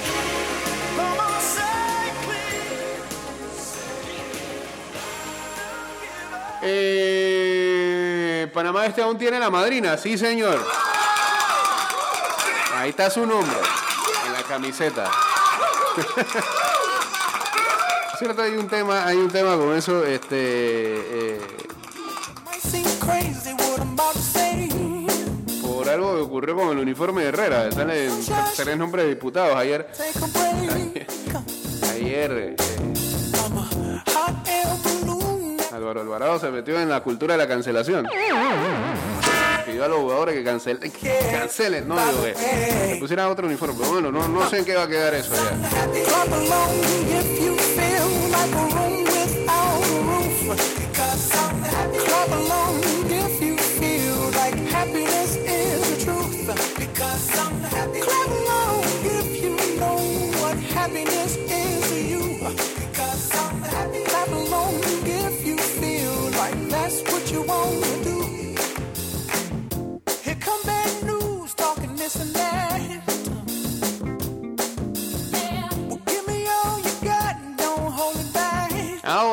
Eh, 6.62 8.50
Panamá 8.54 8.86
Este 8.86 9.02
aún 9.02 9.18
tiene 9.18 9.40
la 9.40 9.50
madrina, 9.50 9.98
sí 9.98 10.18
señor. 10.18 10.60
Ahí 12.76 12.90
está 12.90 13.10
su 13.10 13.26
nombre, 13.26 13.58
en 14.26 14.34
la 14.34 14.44
camiseta. 14.44 15.10
Cierto, 18.20 18.42
hay 18.42 18.52
un 18.52 18.68
tema, 18.68 19.08
hay 19.08 19.16
un 19.16 19.30
tema 19.30 19.56
con 19.56 19.74
eso, 19.78 20.06
este, 20.06 20.36
eh, 20.36 21.40
por 25.62 25.88
algo 25.88 26.16
que 26.16 26.22
ocurrió 26.22 26.58
con 26.58 26.68
el 26.68 26.80
uniforme 26.80 27.22
de 27.22 27.30
Herrera. 27.30 27.72
Salen 27.72 28.12
tres 28.58 28.78
nombres 28.78 29.06
de 29.06 29.12
diputados 29.12 29.56
ayer. 29.56 29.88
Take 29.98 30.20
a 30.22 30.28
break. 30.28 31.10
Ayer 31.94 32.32
eh. 32.32 32.56
Álvaro 35.72 36.02
Alvarado 36.02 36.40
se 36.40 36.52
metió 36.52 36.78
en 36.78 36.90
la 36.90 37.02
cultura 37.02 37.36
de 37.36 37.38
la 37.38 37.48
cancelación. 37.48 38.06
Pidió 39.66 39.86
a 39.86 39.88
los 39.88 40.00
jugadores 40.00 40.36
que 40.36 40.44
cancelen, 40.44 40.92
que 40.92 41.20
cancelen, 41.32 41.88
no 41.88 41.96
digo 41.96 42.24
que 42.24 42.98
pusieran 43.00 43.32
otro 43.32 43.48
uniforme. 43.48 43.76
Pero 43.80 43.92
bueno, 43.94 44.12
no, 44.12 44.28
no 44.28 44.50
sé 44.50 44.58
en 44.58 44.66
qué 44.66 44.76
va 44.76 44.84
a 44.84 44.88
quedar 44.90 45.14
eso 45.14 45.34
ya. 45.36 45.56
Like 48.32 48.52
a 48.52 48.65
room 48.76 49.04
without 49.06 49.84
a 49.84 50.02
roof. 50.10 50.39
Because 50.78 51.36
I'm 51.36 51.62
happy. 51.63 51.98
Clap 52.00 52.30
along 52.32 52.88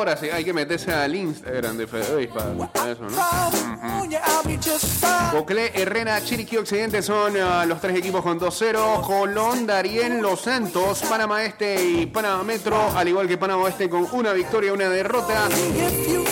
Ahora 0.07 0.21
sí, 0.21 0.29
hay 0.29 0.45
que 0.45 0.53
meterse 0.53 0.93
al 0.93 1.13
Instagram 1.13 1.75
de 1.75 1.85
Fede 1.85 2.15
Beis 2.15 2.29
para, 2.29 2.55
para 2.55 2.91
eso, 2.91 3.03
¿no? 3.03 3.09
Fine. 3.51 3.97
Cocle, 5.33 5.71
Herrera, 5.73 6.23
Chiriquí 6.23 6.55
Occidente 6.55 7.01
son 7.01 7.35
ah, 7.35 7.65
los 7.65 7.81
tres 7.81 7.97
equipos 7.97 8.21
con 8.21 8.39
2-0. 8.39 9.05
Colón, 9.05 9.67
Darien, 9.67 10.21
Los 10.21 10.39
Santos, 10.39 11.01
Panamá 11.09 11.43
Este 11.43 11.83
y 11.83 12.05
Panamá 12.05 12.41
Metro, 12.45 12.89
al 12.95 13.09
igual 13.09 13.27
que 13.27 13.37
Panamá 13.37 13.63
Oeste 13.63 13.89
con 13.89 14.07
una 14.13 14.31
victoria 14.31 14.69
y 14.69 14.73
una 14.73 14.87
derrota. 14.87 15.49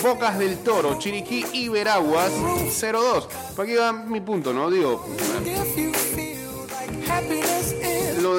Bocas 0.02 0.40
del 0.40 0.60
Toro, 0.60 0.98
Chiriquí 0.98 1.46
y 1.52 1.68
Veraguas 1.68 2.32
0-2. 2.32 3.28
Por 3.58 3.66
aquí 3.66 3.76
va 3.76 3.92
mi 3.92 4.22
punto, 4.22 4.54
¿no? 4.54 4.72
Digo, 4.72 5.06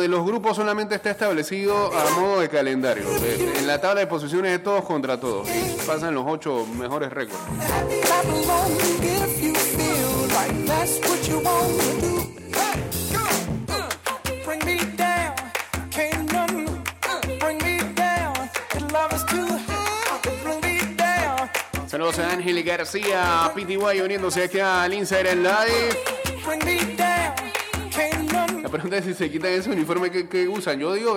los 0.08 0.24
grupos 0.26 0.56
solamente 0.56 0.94
está 0.94 1.10
establecido 1.10 1.90
a 1.96 2.10
modo 2.18 2.40
de 2.40 2.48
calendario. 2.48 3.04
Eh, 3.22 3.54
En 3.58 3.66
la 3.66 3.80
tabla 3.80 4.00
de 4.00 4.06
posiciones 4.06 4.52
de 4.52 4.58
todos 4.58 4.84
contra 4.84 5.18
todos. 5.18 5.48
Y 5.48 5.76
pasan 5.86 6.14
los 6.14 6.24
ocho 6.26 6.66
mejores 6.78 7.10
récords. 7.12 7.40
Saludos 21.88 22.18
a 22.18 22.32
Ángel 22.32 22.62
García, 22.62 23.50
PTY 23.54 24.00
uniéndose 24.02 24.44
aquí 24.44 24.60
al 24.60 24.92
Instagram 24.92 25.38
Live. 25.42 26.95
La 28.62 28.68
pregunta 28.68 28.96
es 28.98 29.04
si 29.04 29.14
se 29.14 29.30
quitan 29.30 29.52
ese 29.52 29.70
uniforme 29.70 30.10
que, 30.10 30.28
que 30.28 30.48
usan. 30.48 30.78
Yo 30.78 30.92
digo 30.94 31.14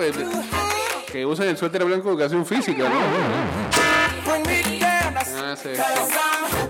que, 1.10 1.26
usan 1.26 1.48
el 1.48 1.56
suéter 1.56 1.84
blanco 1.84 2.08
de 2.08 2.14
educación 2.14 2.46
física, 2.46 2.88
¿no? 2.88 3.00
Ah. 3.74 5.56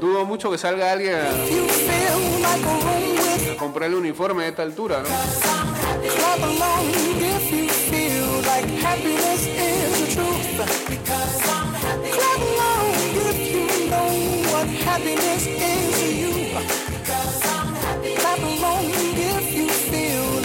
Dudo 0.01 0.25
mucho 0.25 0.51
que 0.51 0.59
salga 0.59 0.93
alguien 0.93 1.15
a, 1.15 1.31
a 3.53 3.57
comprar 3.57 3.91
el 3.91 3.97
uniforme 3.97 4.45
a 4.45 4.49
esta 4.49 4.63
altura, 4.63 5.03
¿no? 5.03 5.09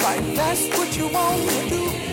right. 0.06 0.36
That's 0.36 0.68
what 0.78 0.96
you 0.96 1.08
want 1.08 1.42
to 1.50 1.70
do. 1.70 2.05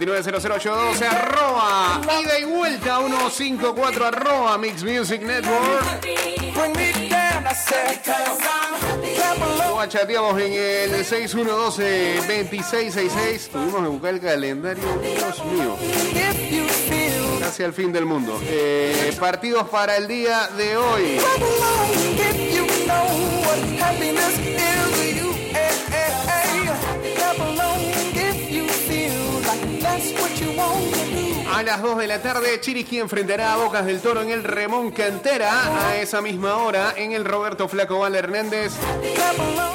229-0082, 0.00 1.02
arroba 1.02 2.00
ida 2.22 2.38
y 2.38 2.44
vuelta 2.44 2.98
154 2.98 4.06
arroba 4.06 4.56
Mix 4.58 4.82
Music 4.82 5.20
Network. 5.22 6.00
O 9.72 9.86
chateamos 9.86 10.40
en 10.40 10.52
el 10.52 10.92
6112-2666. 11.04 13.48
Tuvimos 13.50 13.82
que 13.82 13.88
buscar 13.88 14.14
el 14.14 14.20
calendario, 14.20 14.82
Dios 15.02 15.44
mío, 15.46 15.76
casi 17.38 17.62
al 17.62 17.72
fin 17.74 17.92
del 17.92 18.06
mundo. 18.06 18.40
Eh, 18.44 19.14
partidos 19.20 19.68
para 19.68 19.96
el 19.96 20.08
día 20.08 20.48
de 20.56 20.76
hoy. 20.76 21.18
A 31.60 31.62
las 31.62 31.82
2 31.82 31.98
de 31.98 32.06
la 32.06 32.22
tarde, 32.22 32.58
Chiriquí 32.58 32.98
enfrentará 32.98 33.52
a 33.52 33.58
Bocas 33.58 33.84
del 33.84 34.00
Toro 34.00 34.22
en 34.22 34.30
el 34.30 34.44
Remón 34.44 34.92
Cantera. 34.92 35.88
A 35.90 35.98
esa 35.98 36.22
misma 36.22 36.56
hora, 36.56 36.94
en 36.96 37.12
el 37.12 37.22
Roberto 37.22 37.68
Flaco 37.68 37.98
Val 37.98 38.14
Hernández. 38.14 38.72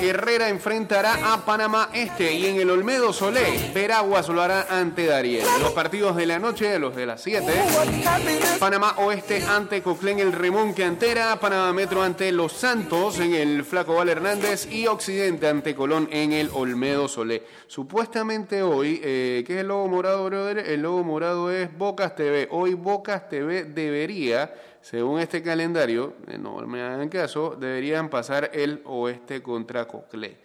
Herrera 0.02 0.50
enfrentará 0.50 1.34
a 1.34 1.46
Panamá 1.46 1.90
Este. 1.94 2.34
Y 2.34 2.48
en 2.48 2.60
el 2.60 2.72
Olmedo 2.72 3.14
Solé, 3.14 3.72
Veraguas 3.74 4.28
lo 4.30 4.42
hará 4.42 4.66
ante 4.68 5.06
Dariel. 5.06 5.46
Los 5.62 5.74
partidos 5.74 6.16
de 6.16 6.26
la 6.26 6.40
noche, 6.40 6.80
los 6.80 6.96
de 6.96 7.06
las 7.06 7.22
7. 7.22 7.46
What 7.46 8.08
happiness 8.08 8.58
Panamá 8.60 8.96
Oeste 8.98 9.44
ante 9.48 9.84
Coclén 9.84 10.20
el 10.20 10.34
Remón 10.34 10.74
Cantera, 10.74 11.40
Panamá 11.40 11.72
Metro 11.72 12.02
ante 12.02 12.32
Los 12.32 12.54
Santos 12.54 13.20
en 13.20 13.36
el 13.36 13.64
Flaco 13.64 13.96
Val 13.96 14.10
Hernández 14.10 14.68
y 14.72 14.88
Occidente 14.88 15.48
ante 15.48 15.76
Colón 15.76 16.10
en 16.12 16.34
el 16.34 16.50
Olmedo 16.52 17.08
Solé. 17.08 17.44
Supuestamente 17.68 18.64
hoy, 18.64 19.00
eh, 19.04 19.44
¿qué 19.46 19.54
es 19.54 19.60
el 19.60 19.68
logo 19.68 19.88
morado, 19.88 20.26
brother? 20.26 20.60
El 20.60 20.82
logo 20.82 21.04
morado 21.04 21.52
es 21.52 21.75
Bocas 21.78 22.16
TV. 22.16 22.48
Hoy 22.52 22.74
Bocas 22.74 23.28
TV 23.28 23.66
debería, 23.66 24.54
según 24.82 25.20
este 25.20 25.42
calendario, 25.42 26.16
eh, 26.28 26.38
no 26.38 26.56
me 26.68 26.82
hagan 26.82 27.10
caso, 27.10 27.56
deberían 27.56 28.10
pasar 28.10 28.52
el 28.54 28.82
Oeste 28.86 29.42
contra 29.42 29.88
Coclé. 29.88 30.38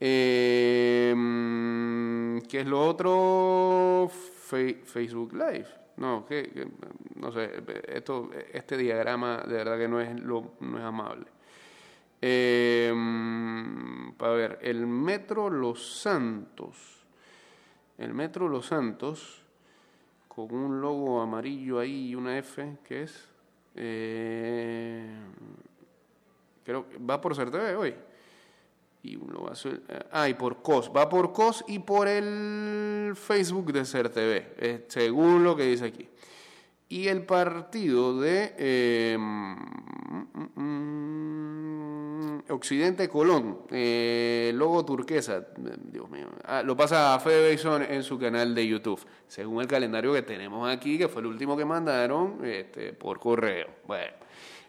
Eh, 0.00 1.14
mm, 1.16 2.38
¿Qué 2.40 2.60
es 2.60 2.66
lo 2.66 2.86
otro? 2.86 4.10
Facebook 4.84 5.32
Live. 5.32 5.66
No, 5.96 6.26
que, 6.26 6.68
no 7.16 7.32
sé, 7.32 7.50
esto, 7.86 8.30
este 8.52 8.76
diagrama 8.76 9.44
de 9.46 9.54
verdad 9.54 9.78
que 9.78 9.88
no 9.88 10.00
es, 10.00 10.20
lo, 10.20 10.54
no 10.60 10.78
es 10.78 10.84
amable. 10.84 11.26
Eh, 12.20 12.92
para 14.16 14.32
ver, 14.32 14.58
el 14.62 14.86
Metro 14.86 15.50
Los 15.50 16.00
Santos. 16.00 17.04
El 17.98 18.12
Metro 18.14 18.48
Los 18.48 18.66
Santos, 18.66 19.43
con 20.34 20.52
un 20.52 20.80
logo 20.80 21.20
amarillo 21.20 21.78
ahí 21.78 22.08
y 22.08 22.14
una 22.14 22.36
F, 22.38 22.78
¿qué 22.84 23.04
es? 23.04 23.28
Eh, 23.76 25.06
creo 26.64 26.88
que 26.88 26.98
va 26.98 27.20
por 27.20 27.36
CERTV 27.36 27.78
hoy. 27.78 27.94
Y 29.02 29.16
un 29.16 29.32
logo 29.32 29.50
azul. 29.50 29.82
Ah, 30.10 30.28
y 30.28 30.34
por 30.34 30.62
COS. 30.62 30.90
Va 30.94 31.08
por 31.08 31.32
COS 31.32 31.64
y 31.68 31.78
por 31.78 32.08
el 32.08 33.12
Facebook 33.14 33.72
de 33.72 33.84
CERTV, 33.84 34.54
eh, 34.58 34.84
según 34.88 35.44
lo 35.44 35.54
que 35.54 35.64
dice 35.64 35.84
aquí. 35.84 36.08
Y 36.88 37.08
el 37.08 37.24
partido 37.24 38.18
de 38.20 38.54
eh, 38.56 39.16
mm, 39.18 39.54
mm, 40.54 41.13
Occidente 42.48 43.08
Colón, 43.08 43.60
eh, 43.70 44.52
logo 44.54 44.84
turquesa, 44.84 45.38
eh, 45.38 45.76
Dios 45.78 46.10
mío, 46.10 46.28
Ah, 46.44 46.62
lo 46.62 46.76
pasa 46.76 47.14
a 47.14 47.20
Fede 47.20 47.50
Bison 47.50 47.82
en 47.82 48.02
su 48.02 48.18
canal 48.18 48.54
de 48.54 48.66
YouTube, 48.66 49.00
según 49.26 49.62
el 49.62 49.66
calendario 49.66 50.12
que 50.12 50.22
tenemos 50.22 50.68
aquí, 50.70 50.98
que 50.98 51.08
fue 51.08 51.22
el 51.22 51.26
último 51.26 51.56
que 51.56 51.64
mandaron 51.64 52.44
este, 52.44 52.92
por 52.92 53.18
correo. 53.18 53.68
Bueno, 53.86 54.12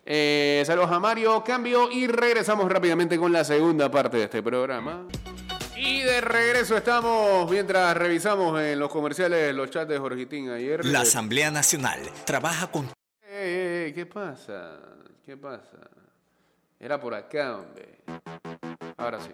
eh, 0.05 0.63
saludos 0.65 0.91
a 0.91 0.99
Mario, 0.99 1.43
cambio 1.43 1.91
y 1.91 2.07
regresamos 2.07 2.71
rápidamente 2.71 3.17
con 3.17 3.33
la 3.33 3.43
segunda 3.43 3.91
parte 3.91 4.17
de 4.17 4.23
este 4.23 4.41
programa. 4.41 5.07
Y 5.75 5.99
de 6.01 6.21
regreso 6.21 6.77
estamos 6.77 7.51
mientras 7.51 7.97
revisamos 7.97 8.57
en 8.61 8.79
los 8.79 8.89
comerciales 8.89 9.53
los 9.53 9.69
chats 9.69 9.89
de 9.89 9.99
Jorgitín 9.99 10.49
ayer. 10.49 10.85
La 10.85 11.01
Asamblea 11.01 11.51
Nacional 11.51 11.99
trabaja 12.25 12.71
con 12.71 12.85
Ey, 13.27 13.53
ey, 13.53 13.83
ey, 13.87 13.93
¿qué 13.93 14.05
pasa? 14.05 14.79
¿Qué 15.25 15.35
pasa? 15.35 15.77
Era 16.79 16.99
por 16.99 17.13
acá, 17.13 17.57
hombre. 17.57 17.99
Ahora 18.97 19.19
sí. 19.19 19.31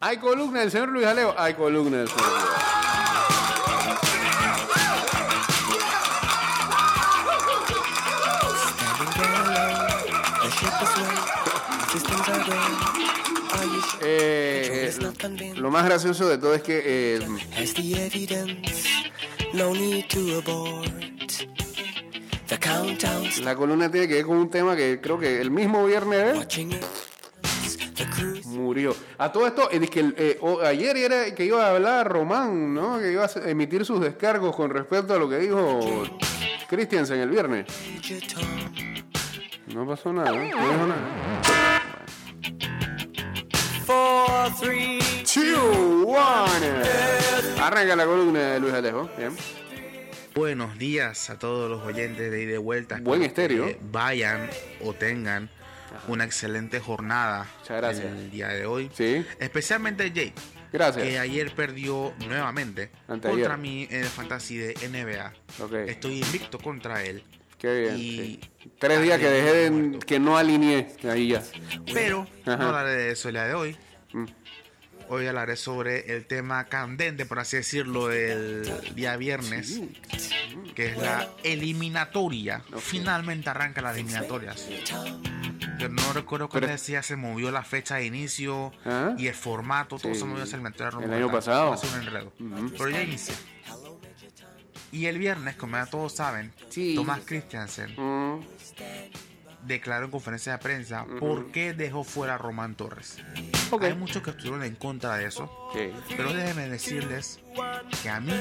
¿Hay 0.00 0.16
columna 0.18 0.60
del 0.60 0.70
señor 0.70 0.88
Luis 0.88 1.06
Alejo? 1.06 1.34
Hay 1.36 1.54
columna 1.54 1.98
del 1.98 2.08
señor 2.08 2.26
Luis 2.26 2.38
Alejo. 2.44 2.80
Eh, 14.02 14.90
eh, 14.92 15.54
lo 15.56 15.70
más 15.70 15.84
gracioso 15.84 16.28
de 16.28 16.38
todo 16.38 16.54
es 16.54 16.62
que 16.62 16.80
eh, 16.84 17.20
no 19.54 19.72
need 19.72 20.06
to 20.08 20.38
abort. 20.38 21.32
The 22.48 22.58
countdown's 22.58 23.40
la 23.40 23.54
columna 23.54 23.90
tiene 23.90 24.08
que 24.08 24.14
ver 24.14 24.26
con 24.26 24.36
un 24.36 24.50
tema 24.50 24.74
que 24.76 25.00
creo 25.00 25.18
que 25.18 25.40
el 25.40 25.50
mismo 25.50 25.86
viernes 25.86 26.48
¿eh? 26.56 26.80
murió. 28.46 28.94
A 29.18 29.30
todo 29.32 29.46
esto, 29.46 29.70
es 29.70 29.88
que 29.88 30.12
eh, 30.16 30.38
ayer 30.64 30.96
era 30.96 31.34
que 31.34 31.44
iba 31.44 31.66
a 31.66 31.74
hablar 31.74 32.08
Román, 32.08 32.74
¿no? 32.74 32.98
Que 32.98 33.12
iba 33.12 33.24
a 33.24 33.48
emitir 33.48 33.84
sus 33.84 34.00
descargos 34.00 34.54
con 34.54 34.70
respecto 34.70 35.14
a 35.14 35.18
lo 35.18 35.28
que 35.28 35.38
dijo 35.38 35.80
Christiansen 36.68 37.20
el 37.20 37.30
viernes. 37.30 37.66
No 39.74 39.86
pasó 39.86 40.12
nada, 40.12 40.32
¿eh? 40.32 40.50
no 40.50 40.70
dijo 40.70 40.86
nada. 40.86 41.82
Four, 43.86 44.54
three, 44.60 45.00
Two, 45.24 46.06
one. 46.06 47.19
Arranca 47.60 47.96
la 47.96 48.06
columna 48.06 48.40
de 48.52 48.60
Luis 48.60 48.72
Alejo. 48.74 49.10
Bien. 49.18 49.36
Buenos 50.34 50.78
días 50.78 51.28
a 51.30 51.38
todos 51.38 51.70
los 51.70 51.82
oyentes 51.82 52.30
de 52.30 52.42
ida 52.42 52.44
y 52.44 52.52
de 52.52 52.58
vuelta. 52.58 52.98
Buen 53.02 53.22
estéreo. 53.22 53.66
que 53.66 53.78
Vayan 53.90 54.48
o 54.82 54.94
tengan 54.94 55.50
una 56.08 56.24
excelente 56.24 56.80
jornada 56.80 57.46
Muchas 57.60 57.76
gracias. 57.76 58.06
el 58.06 58.30
día 58.30 58.48
de 58.48 58.64
hoy. 58.66 58.90
Sí. 58.94 59.24
Especialmente 59.40 60.10
Jake, 60.10 60.32
Gracias. 60.72 61.04
que 61.04 61.18
ayer 61.18 61.52
perdió 61.54 62.14
nuevamente 62.26 62.90
Anteayer. 63.08 63.38
contra 63.40 63.56
mí 63.56 63.86
en 63.90 64.00
el 64.02 64.06
fantasy 64.08 64.56
de 64.56 64.74
NBA. 64.88 65.32
Ok. 65.62 65.72
Estoy 65.88 66.20
invicto 66.22 66.58
contra 66.58 67.02
él. 67.04 67.22
Qué 67.58 67.80
bien. 67.80 67.96
Y- 67.98 68.00
sí. 68.18 68.40
Tres 68.78 69.02
días 69.02 69.18
que 69.18 69.28
dejé 69.28 69.70
de, 69.70 69.98
que 69.98 70.18
no 70.18 70.38
alineé. 70.38 70.88
Ahí 71.10 71.28
ya. 71.28 71.42
Pero 71.92 72.26
Ajá. 72.46 72.56
no 72.56 72.66
hablaré 72.68 72.90
de 72.92 73.10
eso 73.10 73.28
el 73.28 73.34
día 73.34 73.44
de 73.44 73.54
hoy. 73.54 73.76
Hoy 75.12 75.26
hablaré 75.26 75.56
sobre 75.56 76.14
el 76.14 76.24
tema 76.24 76.66
candente, 76.66 77.26
por 77.26 77.40
así 77.40 77.56
decirlo, 77.56 78.06
del 78.06 78.70
día 78.94 79.16
viernes, 79.16 79.80
que 80.76 80.90
es 80.90 80.98
la 80.98 81.28
eliminatoria. 81.42 82.62
Finalmente 82.78 83.50
arranca 83.50 83.82
las 83.82 83.96
eliminatorias. 83.96 84.68
Yo 85.80 85.88
no 85.88 86.12
recuerdo 86.12 86.48
cuándo 86.48 86.68
decía 86.68 87.02
se 87.02 87.16
movió 87.16 87.50
la 87.50 87.64
fecha 87.64 87.96
de 87.96 88.04
inicio 88.06 88.72
¿Ah? 88.84 89.14
y 89.18 89.26
el 89.26 89.34
formato, 89.34 89.98
todo 89.98 90.14
Sí. 90.14 90.20
se 90.20 90.26
movió 90.26 90.42
a 90.42 90.46
esa 90.46 90.54
eliminatoria. 90.56 91.04
El 91.04 91.12
año 91.12 91.32
pasado. 91.32 91.76
ser 91.76 91.90
un 91.90 92.06
enredo. 92.06 92.32
Pero 92.78 92.90
ya 92.90 93.02
inicié. 93.02 93.34
Y 94.92 95.06
el 95.06 95.18
viernes, 95.18 95.56
como 95.56 95.76
ya 95.76 95.86
todos 95.86 96.14
saben, 96.14 96.52
Sí. 96.68 96.94
Tomás 96.94 97.20
Christiansen 97.24 97.94
Mm, 97.96 98.40
declaró 99.66 100.04
en 100.04 100.10
conferencia 100.12 100.52
de 100.52 100.58
prensa 100.58 101.04
por 101.18 101.50
qué 101.50 101.72
dejó 101.72 102.04
fuera 102.04 102.36
a 102.36 102.38
Román 102.38 102.76
Torres. 102.76 103.16
Hay 103.80 103.94
muchos 103.94 104.22
que 104.22 104.30
estuvieron 104.30 104.62
en 104.64 104.74
contra 104.76 105.16
de 105.16 105.26
eso, 105.26 105.50
pero 106.16 106.32
déjenme 106.32 106.68
decirles 106.68 107.38
que 108.02 108.08
a 108.10 108.20
mí 108.20 108.32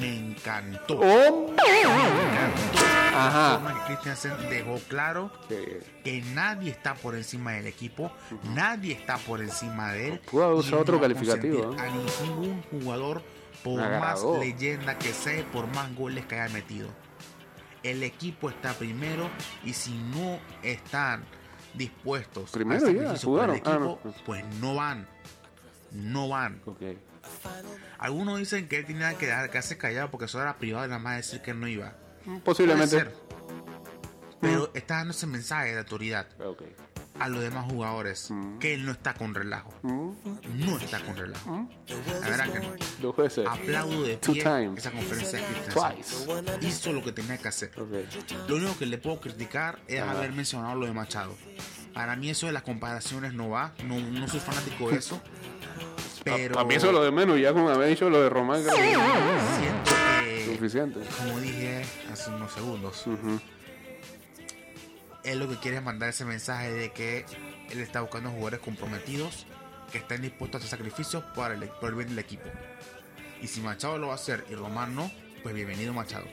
me 0.00 0.16
encantó. 0.18 0.98
Oh, 1.00 1.54
Me 1.56 1.80
encantó 1.80 2.82
la 3.12 3.26
Ajá. 3.26 3.58
forma 3.60 3.74
que 3.86 3.86
Christiansen 3.94 4.32
dejó 4.50 4.78
claro 4.88 5.32
que- 5.48 5.80
que 6.04 6.20
nadie 6.34 6.70
está 6.70 6.94
por 6.94 7.14
encima 7.14 7.52
del 7.52 7.66
equipo, 7.66 8.12
nadie 8.54 8.92
está 8.94 9.16
por 9.18 9.40
encima 9.40 9.92
de 9.92 10.08
él. 10.08 10.20
Pudo 10.30 10.44
haber 10.44 10.56
y 10.56 10.60
usado 10.60 10.82
otro 10.82 11.00
calificativo, 11.00 11.74
A 11.78 11.86
ningún 12.22 12.62
jugador, 12.70 13.22
por 13.64 13.80
más 13.98 14.22
leyenda 14.38 14.98
que 14.98 15.12
sea, 15.12 15.40
y 15.40 15.42
por 15.44 15.66
más 15.74 15.94
goles 15.96 16.26
que 16.26 16.38
haya 16.38 16.52
metido. 16.52 16.88
El 17.82 18.02
equipo 18.02 18.50
está 18.50 18.72
primero 18.74 19.30
y 19.64 19.72
si 19.72 19.92
no 19.92 20.38
están 20.62 21.24
dispuestos 21.74 22.50
Primero 22.50 22.86
al 22.86 22.94
ya, 22.94 23.00
sacrificio 23.00 23.30
por 23.30 23.40
el 23.40 23.46
jugaron. 23.46 23.54
Ah, 23.54 23.86
equipo, 23.86 24.00
no. 24.04 24.24
pues 24.24 24.44
no 24.60 24.74
van. 24.74 25.08
No 25.92 26.28
van. 26.28 26.60
ok. 26.66 26.82
Algunos 27.98 28.38
dicen 28.38 28.68
que 28.68 28.78
él 28.78 28.86
tenía 28.86 29.14
que 29.14 29.26
dejar 29.26 29.50
quedarse 29.50 29.76
callado 29.76 30.10
porque 30.10 30.26
eso 30.26 30.40
era 30.40 30.56
privado 30.58 30.86
y 30.86 30.88
nada 30.88 31.00
más 31.00 31.16
decir 31.16 31.42
que 31.42 31.52
no 31.54 31.66
iba. 31.68 31.94
Posiblemente. 32.44 32.96
Ser. 32.96 33.14
Pero 34.40 34.70
está 34.74 34.98
dando 34.98 35.10
ese 35.12 35.26
mensaje 35.26 35.72
de 35.72 35.78
autoridad 35.78 36.28
Ok. 36.40 36.62
A 37.20 37.28
los 37.28 37.40
demás 37.42 37.66
jugadores 37.70 38.30
que 38.60 38.74
él 38.74 38.84
no 38.86 38.92
está 38.92 39.14
con 39.14 39.34
relajo. 39.34 39.72
Mm, 39.82 40.10
No 40.64 40.78
está 40.78 41.00
con 41.00 41.16
relajo. 41.16 41.68
La 42.20 42.28
verdad 42.30 42.52
que 42.52 42.60
no. 42.60 42.66
Dos 43.00 43.16
veces. 43.16 43.46
Aplaudo 43.46 44.02
de 44.02 44.16
pie 44.18 44.40
esa 44.76 44.90
conferencia 44.90 45.38
de 45.38 45.44
Christensen. 45.44 45.94
Twice. 45.96 46.66
Hizo 46.66 46.92
lo 46.92 47.02
que 47.02 47.12
tenía 47.12 47.38
que 47.38 47.48
hacer. 47.48 47.70
Ok. 47.80 48.48
Lo 48.48 48.56
único 48.56 48.78
que 48.78 48.86
le 48.86 48.98
puedo 48.98 49.20
criticar 49.20 49.78
es 49.86 50.00
haber 50.00 50.32
mencionado 50.32 50.74
lo 50.76 50.86
de 50.86 50.92
Machado. 50.92 51.34
Para 51.94 52.14
mí 52.16 52.30
eso 52.30 52.46
de 52.46 52.52
las 52.52 52.62
comparaciones 52.62 53.32
no 53.34 53.48
va. 53.50 53.72
No, 53.84 53.98
no 53.98 54.28
soy 54.28 54.40
fanático 54.40 54.90
de 54.90 54.98
eso. 54.98 55.20
Pero 56.24 56.54
Para 56.54 56.66
mí 56.66 56.74
eso 56.74 56.88
es 56.88 56.92
lo 56.92 57.02
de 57.02 57.10
menos. 57.10 57.40
Ya 57.40 57.52
con 57.52 57.66
haber 57.68 57.88
dicho 57.88 58.10
lo 58.10 58.20
de 58.20 58.28
Román, 58.28 58.62
creo 58.62 58.74
que 58.76 58.82
siento 58.82 59.94
que, 60.24 60.44
suficiente. 60.54 61.00
como 61.16 61.40
dije 61.40 61.84
hace 62.12 62.30
unos 62.30 62.52
segundos, 62.52 63.06
Ujú. 63.06 63.40
Él 65.28 65.38
lo 65.38 65.48
que 65.48 65.56
quiere 65.56 65.76
es 65.78 65.82
mandar 65.82 66.08
ese 66.08 66.24
mensaje 66.24 66.72
de 66.72 66.90
que 66.90 67.24
él 67.70 67.80
está 67.80 68.00
buscando 68.00 68.30
jugadores 68.30 68.60
comprometidos 68.60 69.46
que 69.92 69.98
estén 69.98 70.22
dispuestos 70.22 70.62
a 70.62 70.64
hacer 70.64 70.78
sacrificios 70.78 71.24
por 71.34 71.50
el, 71.52 71.60
por 71.68 71.90
el 71.90 71.94
bien 71.94 72.08
del 72.08 72.18
equipo. 72.18 72.48
Y 73.40 73.46
si 73.46 73.60
Machado 73.60 73.98
lo 73.98 74.08
va 74.08 74.14
a 74.14 74.16
hacer 74.16 74.44
y 74.50 74.54
Román 74.54 74.94
no, 74.94 75.10
pues 75.42 75.54
bienvenido 75.54 75.92
Machado. 75.92 76.26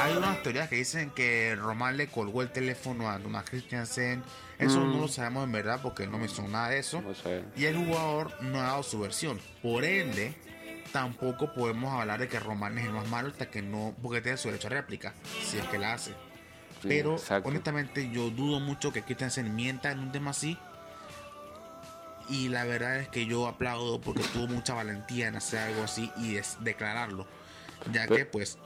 Hay 0.00 0.16
unas 0.16 0.42
teorías 0.42 0.68
que 0.68 0.76
dicen 0.76 1.10
que 1.10 1.56
Román 1.56 1.96
le 1.96 2.08
colgó 2.08 2.42
el 2.42 2.50
teléfono 2.50 3.10
a 3.10 3.18
Thomas 3.18 3.48
Christiansen. 3.48 4.22
Eso 4.58 4.84
no 4.84 5.00
lo 5.00 5.08
sabemos 5.08 5.44
en 5.44 5.52
verdad 5.52 5.80
porque 5.82 6.06
no 6.06 6.18
me 6.18 6.28
son 6.28 6.52
nada 6.52 6.70
de 6.70 6.78
eso. 6.78 7.00
No 7.02 7.14
sé. 7.14 7.44
Y 7.56 7.64
el 7.66 7.76
jugador 7.76 8.32
no 8.42 8.60
ha 8.60 8.64
dado 8.64 8.82
su 8.82 8.98
versión. 8.98 9.40
Por 9.62 9.84
ende, 9.84 10.34
tampoco 10.92 11.52
podemos 11.52 11.92
hablar 11.92 12.20
de 12.20 12.28
que 12.28 12.40
Román 12.40 12.78
es 12.78 12.86
el 12.86 12.92
más 12.92 13.06
malo 13.08 13.28
hasta 13.28 13.50
que 13.50 13.62
no, 13.62 13.94
porque 14.02 14.20
tiene 14.20 14.38
su 14.38 14.48
derecho 14.48 14.68
a 14.68 14.70
réplica, 14.70 15.14
si 15.44 15.58
es 15.58 15.64
que 15.66 15.78
la 15.78 15.94
hace. 15.94 16.14
Sí, 16.86 16.94
Pero 16.94 17.14
exacto. 17.14 17.48
honestamente 17.48 18.10
yo 18.10 18.30
dudo 18.30 18.60
mucho 18.60 18.92
que 18.92 19.02
Christensen 19.02 19.54
mienta 19.54 19.90
en 19.90 19.98
un 20.00 20.12
tema 20.12 20.30
así. 20.30 20.58
Y 22.28 22.48
la 22.48 22.64
verdad 22.64 22.96
es 22.98 23.08
que 23.08 23.26
yo 23.26 23.46
aplaudo 23.46 24.00
porque 24.00 24.22
tuvo 24.32 24.48
mucha 24.48 24.74
valentía 24.74 25.28
en 25.28 25.36
hacer 25.36 25.60
algo 25.60 25.84
así 25.84 26.10
y 26.16 26.34
des- 26.34 26.56
declararlo. 26.60 27.26
Ya 27.92 28.06
Pe- 28.06 28.16
que 28.16 28.24
pues 28.26 28.58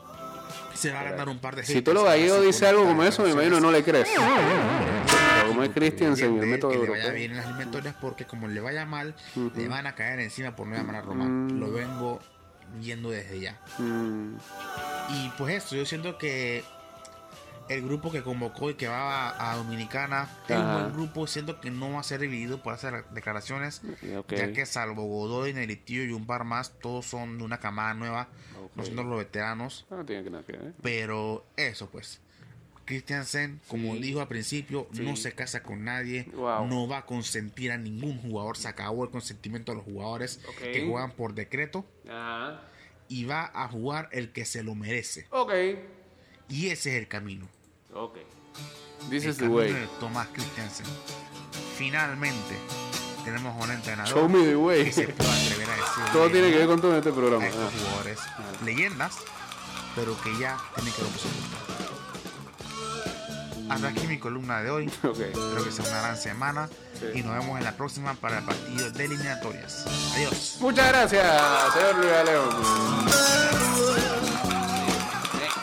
se 0.73 0.91
va 0.91 1.01
a 1.01 1.03
ganar 1.03 1.29
un 1.29 1.37
par 1.39 1.55
de 1.55 1.63
Si 1.63 1.81
tú 1.83 1.93
lo 1.93 2.03
gallego 2.03 2.41
dice 2.41 2.65
algo 2.67 2.85
como 2.85 3.03
eso, 3.03 3.21
me 3.23 3.29
imagino 3.31 3.59
no 3.59 3.71
le 3.71 3.83
crees. 3.83 4.07
Pero 4.15 5.47
como 5.49 5.63
es 5.63 5.69
Christiansen, 5.69 6.39
el 6.39 6.47
método 6.47 6.71
que 6.71 6.77
le 6.79 6.89
vaya 6.89 7.11
bien 7.11 7.31
en 7.31 7.37
las 7.37 7.45
eliminatorias 7.45 7.95
porque 8.01 8.25
como 8.25 8.47
le 8.47 8.59
vaya 8.61 8.85
mal, 8.85 9.13
Ujú. 9.35 9.51
le 9.55 9.67
van 9.67 9.85
a 9.85 9.93
caer 9.95 10.19
encima 10.21 10.55
por 10.55 10.65
no 10.67 10.75
llamar 10.75 10.95
a 10.95 11.01
Román. 11.01 11.47
Mm. 11.47 11.59
Lo 11.59 11.71
vengo 11.71 12.19
viendo 12.79 13.11
desde 13.11 13.39
ya. 13.41 13.59
Mm, 13.77 14.35
Y 15.13 15.29
pues 15.37 15.63
eso, 15.63 15.75
yo 15.75 15.85
siento 15.85 16.17
que 16.17 16.63
el 17.73 17.81
grupo 17.83 18.11
que 18.11 18.21
convocó 18.23 18.69
y 18.69 18.73
que 18.75 18.87
va 18.87 19.29
a, 19.29 19.51
a 19.51 19.55
Dominicana 19.57 20.27
es 20.47 20.57
un 20.57 20.73
buen 20.73 20.93
grupo, 20.93 21.27
siento 21.27 21.59
que 21.61 21.71
no 21.71 21.91
va 21.93 21.99
a 21.99 22.03
ser 22.03 22.19
dividido 22.19 22.61
por 22.61 22.73
hacer 22.73 23.05
declaraciones, 23.11 23.81
ok. 24.17 24.33
ya 24.33 24.51
que 24.53 24.65
salvo 24.65 25.03
Godoy, 25.03 25.53
Neritillo 25.53 26.03
y 26.03 26.11
un 26.11 26.25
par 26.25 26.43
más, 26.43 26.77
todos 26.79 27.05
son 27.05 27.37
de 27.37 27.43
una 27.43 27.59
camada 27.59 27.93
nueva, 27.93 28.27
no 28.75 28.83
son 28.85 28.95
los 29.09 29.17
veteranos, 29.17 29.85
No 29.89 30.05
tiene 30.05 30.23
que 30.23 30.29
nada 30.29 30.43
que 30.43 30.53
ver. 30.53 30.73
pero 30.81 31.45
eso 31.57 31.89
pues. 31.89 32.19
Christiansen, 32.83 33.61
como 33.67 33.93
Sí. 33.93 34.01
dijo 34.01 34.19
al 34.21 34.27
principio, 34.27 34.87
no 34.93 35.15
se 35.15 35.31
casa 35.33 35.63
con 35.63 35.85
nadie, 35.85 36.27
Wow. 36.33 36.67
no 36.67 36.87
va 36.87 36.99
a 36.99 37.05
consentir 37.05 37.71
a 37.71 37.77
ningún 37.77 38.17
jugador, 38.17 38.57
se 38.57 38.67
acabó 38.67 39.03
el 39.05 39.11
consentimiento 39.11 39.71
de 39.71 39.77
los 39.77 39.85
jugadores 39.85 40.41
que 40.61 40.85
juegan 40.87 41.11
por 41.11 41.33
decreto 41.33 41.85
Ajá. 42.09 42.61
y 43.07 43.23
va 43.25 43.49
a 43.53 43.67
jugar 43.69 44.09
el 44.11 44.31
que 44.33 44.43
se 44.45 44.63
lo 44.63 44.75
merece. 44.75 45.27
Y 46.49 46.67
ese 46.67 46.93
es 46.95 47.01
el 47.01 47.07
camino. 47.07 47.47
Ok. 47.93 48.17
This 49.09 49.23
el 49.25 49.29
is 49.31 49.37
the 49.37 49.47
way. 49.47 49.73
de 49.73 49.87
Tomás 49.99 50.27
Christensen. 50.33 50.85
Finalmente 51.77 52.57
tenemos 53.25 53.55
un 53.63 53.71
entrenador 53.71 54.13
Show 54.13 54.29
me 54.29 54.39
the 54.39 54.49
que 54.49 54.55
way. 54.55 54.91
se 54.91 55.07
puede 55.09 55.29
atrever 55.29 55.69
a 55.69 55.75
decir 55.75 56.03
Todo 56.13 56.29
tiene 56.29 56.51
que 56.51 56.57
ver 56.59 56.67
con 56.67 56.81
todo 56.81 56.91
en 56.91 56.97
este 56.99 57.09
a 57.09 57.13
programa. 57.13 57.45
estos 57.47 57.63
Ah. 57.73 57.77
jugadores 57.79 58.19
leyendas, 58.65 59.15
pero 59.95 60.15
que 60.21 60.37
ya 60.37 60.57
tienen 60.75 60.93
que 60.93 61.01
romper 61.01 61.19
su 61.21 61.27
punto. 61.27 61.57
Hasta 63.73 63.87
aquí 63.87 64.05
mi 64.07 64.19
columna 64.19 64.61
de 64.61 64.69
hoy. 64.69 64.91
Ok. 65.03 65.19
Espero 65.19 65.63
que 65.63 65.71
sea 65.71 65.85
una 65.89 65.99
gran 66.01 66.17
semana 66.17 66.69
Sí. 66.99 67.05
y 67.19 67.23
nos 67.23 67.33
vemos 67.39 67.57
en 67.57 67.63
la 67.63 67.71
próxima 67.75 68.13
para 68.15 68.39
el 68.39 68.43
partido 68.43 68.91
de 68.91 69.05
eliminatorias. 69.05 69.85
Adiós. 70.15 70.57
Muchas 70.59 70.87
gracias, 70.89 71.73
señor 71.73 71.95
Luis 71.95 72.11
León. 72.25 74.20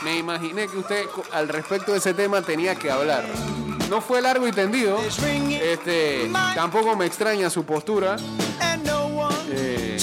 Me, 0.09 0.17
imaginé 0.17 0.67
que 0.69 0.79
usted 0.79 1.05
al 1.33 1.49
respecto 1.49 1.93
de 1.93 1.99
ese 1.99 2.15
tema 2.15 2.41
tenía 2.41 2.75
que 2.75 2.91
hablar. 2.91 3.25
No 3.91 4.01
fue 4.01 4.23
largo 4.23 4.49
y 4.49 4.53
tendido. 4.53 4.99
Este, 5.61 6.31
tampoco 6.55 6.97
me 6.97 7.05
extraña 7.05 7.51
su 7.51 7.65
postura. 7.65 8.17
Eh, 9.51 9.97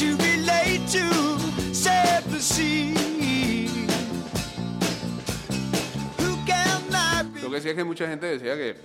lo 7.41 7.51
que 7.51 7.61
sí 7.61 7.69
es 7.69 7.75
que 7.75 7.83
mucha 7.83 8.07
gente 8.07 8.25
decía 8.27 8.55
que 8.55 8.75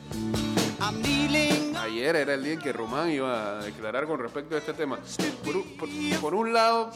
ayer 1.78 2.16
era 2.16 2.34
el 2.34 2.42
día 2.44 2.52
en 2.54 2.58
que 2.60 2.72
Román 2.72 3.10
iba 3.10 3.58
a 3.58 3.62
declarar 3.62 4.06
con 4.06 4.18
respecto 4.20 4.54
a 4.54 4.58
este 4.58 4.72
tema. 4.72 4.98
Por, 5.44 5.56
un- 5.56 5.76
por- 5.76 5.88
por 6.20 6.34
un 6.34 6.52
lado, 6.52 6.90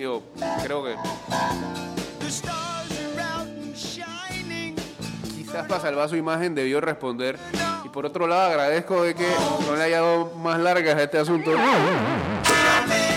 digo, 0.00 0.22
creo 0.62 0.82
que 0.82 0.96
quizás 5.36 5.66
para 5.66 5.80
salvar 5.80 6.08
su 6.08 6.16
imagen 6.16 6.54
debió 6.54 6.80
responder. 6.80 7.38
Y 7.84 7.90
por 7.90 8.06
otro 8.06 8.26
lado, 8.26 8.50
agradezco 8.50 9.02
de 9.02 9.14
que 9.14 9.28
no 9.66 9.76
le 9.76 9.82
haya 9.82 10.00
dado 10.00 10.32
más 10.36 10.58
largas 10.58 10.96
a 10.96 11.02
este 11.02 11.18
asunto. 11.18 11.50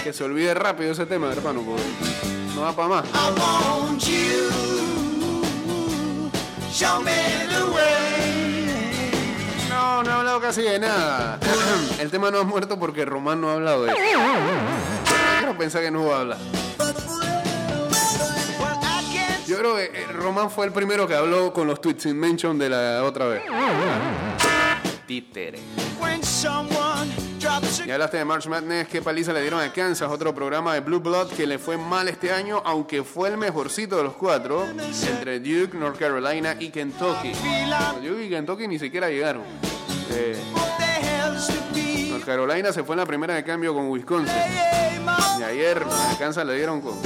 Que 0.04 0.12
se 0.12 0.26
olvide 0.26 0.54
rápido 0.54 0.92
ese 0.92 1.06
tema, 1.06 1.32
hermano, 1.32 1.62
porque 1.62 1.84
no 2.54 2.62
va 2.64 2.74
para 2.74 2.88
más. 2.90 3.06
No, 9.70 10.04
no 10.04 10.10
he 10.10 10.14
hablado 10.14 10.42
casi 10.42 10.64
de 10.64 10.80
nada. 10.80 11.40
El 12.00 12.12
tema 12.12 12.30
no 12.30 12.40
ha 12.40 12.44
muerto 12.44 12.78
porque 12.78 13.06
Román 13.06 13.40
no 13.40 13.50
ha 13.50 13.54
hablado 13.54 13.86
de 13.86 13.94
eso. 13.94 15.13
Quiero 15.54 15.66
pensar 15.66 15.84
que 15.84 15.92
no 15.92 16.06
va 16.06 16.18
a 16.18 16.20
hablar. 16.22 16.38
Yo 19.46 19.60
creo 19.60 19.76
que 19.76 19.84
eh, 19.84 20.08
Román 20.12 20.50
fue 20.50 20.66
el 20.66 20.72
primero 20.72 21.08
que 21.08 21.14
habló 21.14 21.54
con 21.54 21.68
los 21.68 21.80
tweets 21.80 22.08
in 22.08 22.18
mention 22.18 22.58
de 22.58 22.70
la 22.70 23.04
otra 23.04 23.28
vez. 23.28 23.44
Títere. 25.06 25.60
Ya 27.86 27.94
hablaste 27.94 28.18
de 28.18 28.26
March 28.26 28.48
Madness, 28.48 28.88
qué 28.88 29.04
paliza 29.04 29.32
le 29.32 29.42
dieron 29.42 29.62
a 29.62 29.72
Kansas, 29.72 30.10
otro 30.10 30.34
programa 30.34 30.74
de 30.74 30.80
Blue 30.80 31.00
Blood 31.00 31.34
que 31.34 31.46
le 31.46 31.60
fue 31.60 31.78
mal 31.78 32.08
este 32.08 32.32
año, 32.32 32.64
aunque 32.66 33.04
fue 33.04 33.30
el 33.30 33.38
mejorcito 33.38 33.98
de 33.98 34.04
los 34.04 34.14
cuatro, 34.14 34.66
entre 35.08 35.40
Duke, 35.40 35.78
North 35.78 36.00
Carolina 36.00 36.56
y 36.60 36.70
Kentucky. 36.70 37.32
Duke 38.02 38.26
y 38.26 38.30
Kentucky 38.30 38.68
ni 38.68 38.80
siquiera 38.80 39.08
llegaron. 39.10 39.44
Eh, 40.10 40.36
Carolina 42.26 42.72
se 42.72 42.84
fue 42.84 42.96
en 42.96 43.00
la 43.00 43.06
primera 43.06 43.36
de 43.36 43.44
cambio 43.44 43.74
con 43.74 43.90
Wisconsin. 43.90 44.36
Y 45.40 45.44
ayer 45.44 45.84
a 45.84 46.18
Kansas 46.18 46.46
le 46.46 46.56
dieron 46.56 46.82
con 46.82 46.98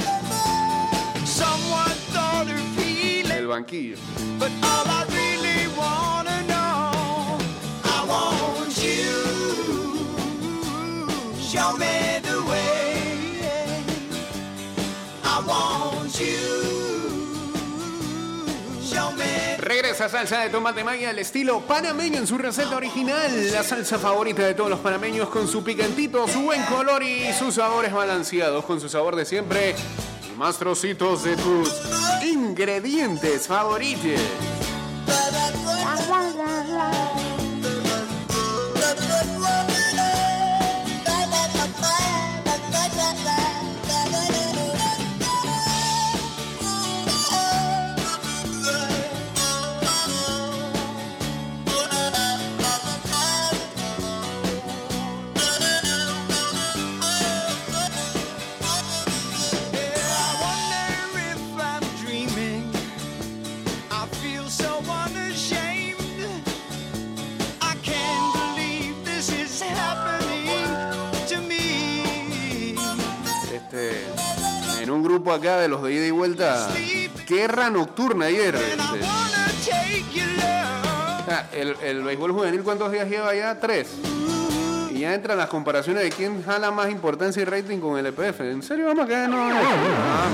el 3.30 3.46
banquillo. 3.46 3.96
Show 11.48 11.78
me 11.78 12.20
the 12.22 12.42
way. 12.46 13.40
I 15.24 15.42
want 15.46 16.20
you. 16.20 16.67
Show 19.68 19.74
me. 19.74 19.82
Regresamos 19.82 19.98
Esa 19.98 20.08
salsa 20.08 20.40
de 20.40 20.50
tomate 20.50 20.84
magia 20.84 21.10
al 21.10 21.18
estilo 21.18 21.60
panameño 21.60 22.18
en 22.18 22.26
su 22.26 22.38
receta 22.38 22.76
original. 22.76 23.52
La 23.52 23.62
salsa 23.62 23.98
favorita 23.98 24.42
de 24.42 24.54
todos 24.54 24.70
los 24.70 24.80
panameños 24.80 25.28
con 25.28 25.48
su 25.48 25.62
picantito, 25.62 26.26
su 26.28 26.42
buen 26.42 26.62
color 26.64 27.02
y 27.02 27.32
sus 27.32 27.56
sabores 27.56 27.92
balanceados 27.92 28.64
con 28.64 28.80
su 28.80 28.88
sabor 28.88 29.16
de 29.16 29.24
siempre. 29.24 29.74
Y 30.32 30.36
más 30.36 30.58
trocitos 30.58 31.24
de 31.24 31.36
tus 31.36 31.70
ingredientes 32.22 33.46
favoritos. 33.46 34.20
Grupo 75.18 75.32
acá 75.32 75.58
de 75.58 75.66
los 75.66 75.82
de 75.82 75.92
ida 75.94 76.06
y 76.06 76.12
vuelta, 76.12 76.68
guerra 77.26 77.70
nocturna 77.70 78.26
ayer. 78.26 78.56
Sea, 81.24 81.50
el, 81.52 81.74
el 81.82 82.04
béisbol 82.04 82.30
juvenil, 82.30 82.62
¿cuántos 82.62 82.92
días 82.92 83.08
lleva 83.08 83.34
ya? 83.34 83.58
Tres. 83.58 83.88
Y 84.92 85.00
ya 85.00 85.14
entran 85.14 85.36
las 85.36 85.48
comparaciones 85.48 86.04
de 86.04 86.10
quién 86.10 86.44
jala 86.44 86.70
más 86.70 86.88
importancia 86.88 87.42
y 87.42 87.44
rating 87.44 87.78
con 87.78 87.98
el 87.98 88.06
EPF. 88.06 88.42
¿En 88.42 88.62
serio 88.62 88.86
vamos 88.86 89.06
a 89.06 89.08
quedar? 89.08 89.28
No. 89.28 89.48
Ah. 89.50 90.28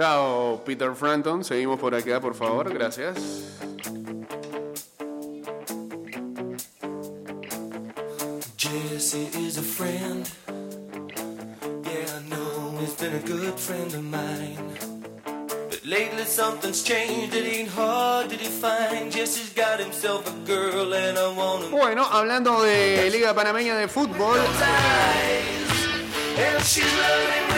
Chao, 0.00 0.62
Peter 0.64 0.94
Frampton. 0.94 1.44
Seguimos 1.44 1.78
por 1.78 1.94
acá, 1.94 2.18
por 2.22 2.34
favor. 2.34 2.72
Gracias. 2.72 3.18
Jesse 8.56 9.28
is 9.34 9.58
a 9.58 9.62
friend. 9.62 10.26
Yeah, 11.84 12.16
I 12.16 12.30
know 12.30 12.78
he's 12.80 12.94
been 12.94 13.14
a 13.14 13.26
good 13.26 13.58
friend 13.60 13.92
of 13.92 14.02
mine. 14.04 14.56
But 15.68 15.84
lately 15.84 16.24
something's 16.24 16.82
changed. 16.82 17.34
It 17.34 17.44
ain't 17.44 17.68
hard 17.68 18.30
to 18.30 18.38
define. 18.38 19.10
Jesse's 19.10 19.52
got 19.52 19.80
himself 19.80 20.26
a 20.26 20.46
girl, 20.46 20.94
and 20.94 21.18
I 21.18 21.28
want 21.36 21.64
him. 21.64 21.72
Bueno, 21.72 22.06
hablando 22.10 22.62
de 22.62 23.10
Liga 23.10 23.34
Panameña 23.34 23.76
de 23.76 23.86
Fútbol, 23.86 24.38
And 26.38 26.64
she's 26.64 26.90
loving 26.96 27.49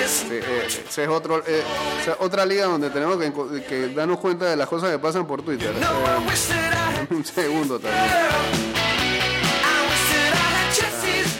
eh, 0.00 0.40
eh, 0.42 0.66
esa 0.88 1.02
es 1.02 1.08
otro, 1.08 1.38
eh, 1.46 1.62
esa 2.00 2.12
es 2.12 2.16
otra 2.20 2.46
liga 2.46 2.64
donde 2.64 2.90
tenemos 2.90 3.18
que, 3.18 3.92
darnos 3.94 4.18
cuenta 4.18 4.46
de 4.46 4.56
las 4.56 4.68
cosas 4.68 4.90
que 4.90 4.98
pasan 4.98 5.26
por 5.26 5.42
Twitter. 5.42 5.74
had. 5.74 7.10
Un 7.10 7.24
segundo 7.24 7.78
también. 7.78 8.04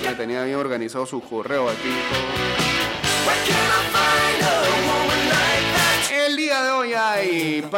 Ya 0.02 0.16
tenía 0.16 0.44
bien 0.44 0.56
organizado 0.56 1.06
su 1.06 1.20
correo 1.20 1.68
aquí. 1.68 1.88
Where 3.26 4.19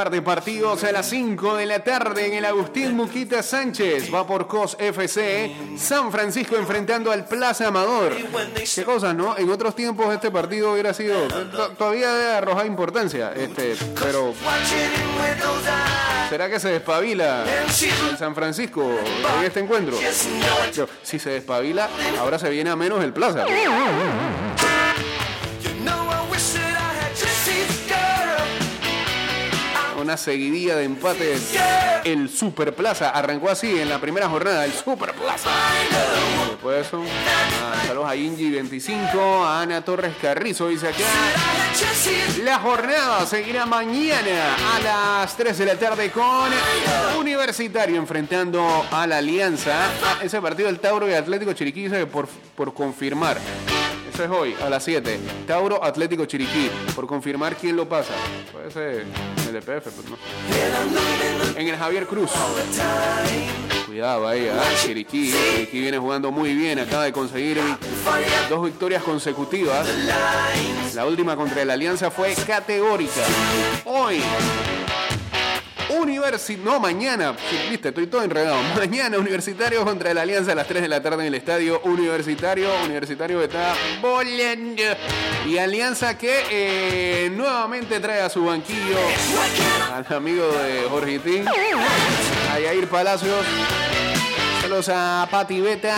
par 0.03 0.11
de 0.11 0.21
partidos 0.21 0.83
a 0.83 0.91
las 0.91 1.09
5 1.11 1.55
de 1.59 1.65
la 1.65 1.85
tarde 1.85 2.27
en 2.27 2.33
el 2.35 2.45
Agustín 2.45 2.97
Muquita 2.97 3.41
Sánchez. 3.41 4.12
Va 4.12 4.27
por 4.27 4.49
COS 4.49 4.77
FC. 4.81 5.53
San 5.79 6.11
Francisco 6.11 6.57
enfrentando 6.57 7.12
al 7.12 7.25
Plaza 7.25 7.69
Amador. 7.69 8.12
Qué 8.75 8.83
cosas, 8.83 9.15
¿no? 9.15 9.38
En 9.38 9.49
otros 9.49 9.77
tiempos 9.77 10.12
este 10.12 10.33
partido 10.33 10.73
hubiera 10.73 10.93
sido. 10.93 11.29
to- 11.29 11.69
Todavía 11.79 12.12
debe 12.15 12.33
arrojar 12.33 12.67
importancia. 12.67 13.33
Este, 13.37 13.77
pero. 14.03 14.35
¿será 16.29 16.51
que 16.51 16.59
se 16.59 16.71
despabila 16.71 17.45
San 18.19 18.35
Francisco 18.35 18.83
en 19.38 19.45
este 19.45 19.61
encuentro? 19.61 19.97
Si 21.05 21.21
se 21.21 21.31
despabila, 21.31 21.88
ahora 22.19 22.41
se 22.41 22.51
viene 22.51 22.71
a 22.71 22.75
menos 22.77 23.05
el 23.05 23.12
Plaza. 23.12 23.45
Una 30.12 30.18
seguidilla 30.18 30.77
de 30.77 30.85
empates. 30.85 31.55
El 32.05 32.29
Super 32.29 32.75
Plaza 32.75 33.09
arrancó 33.09 33.48
así 33.48 33.81
en 33.81 33.88
la 33.88 33.98
primera 33.98 34.29
jornada. 34.29 34.66
El 34.66 34.75
Super 34.75 35.14
Plaza. 35.14 35.48
Después 36.51 36.77
de 36.77 36.83
eso, 36.83 37.03
ah, 37.03 37.83
saludos 37.87 38.11
a 38.11 38.14
Ingi 38.14 38.51
25, 38.51 39.18
a 39.42 39.62
Ana 39.62 39.83
Torres 39.83 40.12
Carrizo, 40.20 40.68
dice 40.68 40.88
acá. 40.88 40.98
La 42.44 42.59
jornada 42.59 43.25
seguirá 43.25 43.64
mañana 43.64 44.55
a 44.75 44.81
las 45.22 45.35
3 45.35 45.57
de 45.57 45.64
la 45.64 45.77
tarde 45.77 46.11
con 46.11 46.51
Universitario 47.18 47.96
enfrentando 47.96 48.85
a 48.90 49.07
la 49.07 49.16
Alianza. 49.16 49.87
Ah, 50.05 50.18
ese 50.22 50.42
partido 50.42 50.66
del 50.66 50.79
Tauro 50.79 51.09
y 51.09 51.14
Atlético 51.14 51.55
Chiriquí 51.55 51.85
dice 51.85 52.05
por, 52.05 52.29
por 52.55 52.75
confirmar. 52.75 53.38
Eso 54.12 54.25
es 54.25 54.31
hoy, 54.31 54.55
a 54.62 54.68
las 54.68 54.85
7. 54.85 55.18
Tauro 55.46 55.83
Atlético 55.83 56.27
Chiriquí. 56.27 56.70
Por 56.94 57.07
confirmar 57.07 57.57
quién 57.57 57.77
lo 57.77 57.88
pasa. 57.88 58.12
Puede 58.53 58.70
ser 58.70 59.07
el 59.48 59.57
EPF, 59.57 59.87
En 61.57 61.69
el 61.69 61.77
Javier 61.77 62.07
Cruz. 62.07 62.31
Cuidado 63.87 64.27
ahí, 64.27 64.49
¿ah? 64.49 64.62
Chiriquí. 64.81 65.33
Chiriquí 65.33 65.81
viene 65.81 65.99
jugando 65.99 66.31
muy 66.31 66.55
bien. 66.55 66.79
Acaba 66.79 67.05
de 67.05 67.12
conseguir 67.12 67.61
dos 68.49 68.65
victorias 68.65 69.03
consecutivas. 69.03 69.87
La 70.95 71.07
última 71.07 71.37
contra 71.37 71.65
la 71.65 71.75
Alianza 71.75 72.11
fue 72.11 72.35
categórica. 72.35 73.21
Hoy. 73.85 74.23
Universi 76.00 76.57
no, 76.57 76.81
mañana, 76.81 77.35
viste, 77.70 77.88
estoy 77.88 78.07
todo 78.07 78.22
enredado. 78.22 78.57
Mañana 78.76 79.18
Universitario 79.18 79.85
contra 79.85 80.14
la 80.14 80.22
Alianza 80.22 80.52
a 80.52 80.55
las 80.55 80.66
3 80.66 80.83
de 80.83 80.88
la 80.88 81.02
tarde 81.02 81.22
en 81.22 81.28
el 81.28 81.35
estadio 81.35 81.81
Universitario. 81.85 82.68
Universitario 82.85 83.42
está 83.42 83.74
volando. 84.00 84.83
Y 85.46 85.59
Alianza 85.59 86.16
que 86.16 86.44
eh, 86.50 87.31
nuevamente 87.31 88.00
trae 88.00 88.20
a 88.20 88.31
su 88.31 88.44
banquillo 88.44 88.98
al 89.92 90.16
amigo 90.16 90.46
de 90.52 90.87
Jorge 90.88 91.18
Tín, 91.18 91.44
a 91.48 92.59
Yair 92.59 92.88
Palacios. 92.88 93.44
Saludos 94.61 94.88
a 94.88 95.28
Pati 95.31 95.61
Beta. 95.61 95.96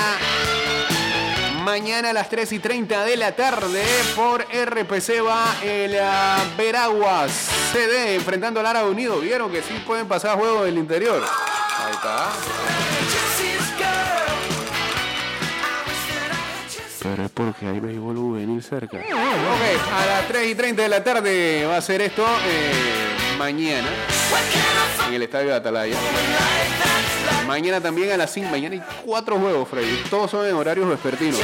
Mañana 1.64 2.10
a 2.10 2.12
las 2.12 2.28
3 2.28 2.52
y 2.52 2.58
30 2.58 3.04
de 3.06 3.16
la 3.16 3.32
tarde 3.32 3.82
por 4.14 4.42
RPC 4.42 5.24
va 5.26 5.56
el 5.62 5.98
ah, 5.98 6.36
Veraguas 6.58 7.32
CD 7.72 8.16
enfrentando 8.16 8.60
al 8.60 8.66
Árabe 8.66 8.90
Unido. 8.90 9.18
Vieron 9.18 9.50
que 9.50 9.62
sí 9.62 9.82
pueden 9.86 10.06
pasar 10.06 10.36
juegos 10.36 10.66
del 10.66 10.76
interior. 10.76 11.22
Ahí 11.22 11.92
está. 11.94 12.73
Pero 17.04 17.22
es 17.22 17.30
porque 17.32 17.66
hay 17.66 17.80
béisbol 17.80 18.16
juvenil 18.16 18.62
cerca. 18.62 18.96
Ok, 18.96 19.92
a 19.92 20.06
las 20.06 20.26
3 20.26 20.48
y 20.48 20.54
30 20.54 20.82
de 20.84 20.88
la 20.88 21.04
tarde 21.04 21.66
va 21.66 21.76
a 21.76 21.82
ser 21.82 22.00
esto 22.00 22.24
eh, 22.46 23.36
mañana 23.36 23.86
en 25.06 25.12
el 25.12 25.22
estadio 25.22 25.50
de 25.50 25.56
Atalaya. 25.56 25.98
Mañana 27.46 27.78
también 27.82 28.10
a 28.12 28.16
las 28.16 28.32
5. 28.32 28.48
Mañana 28.50 28.76
hay 28.76 28.82
cuatro 29.04 29.38
juegos, 29.38 29.68
Freddy. 29.68 30.02
Todos 30.08 30.30
son 30.30 30.46
en 30.46 30.54
horarios 30.54 30.88
vespertinos. 30.88 31.38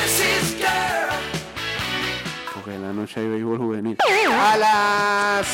Porque 2.55 2.75
en 2.75 2.81
la 2.81 2.95
noche 2.95 3.21
hay 3.21 3.29
béisbol 3.29 3.59
juvenil. 3.59 3.99
A 4.33 4.57
las 4.57 5.47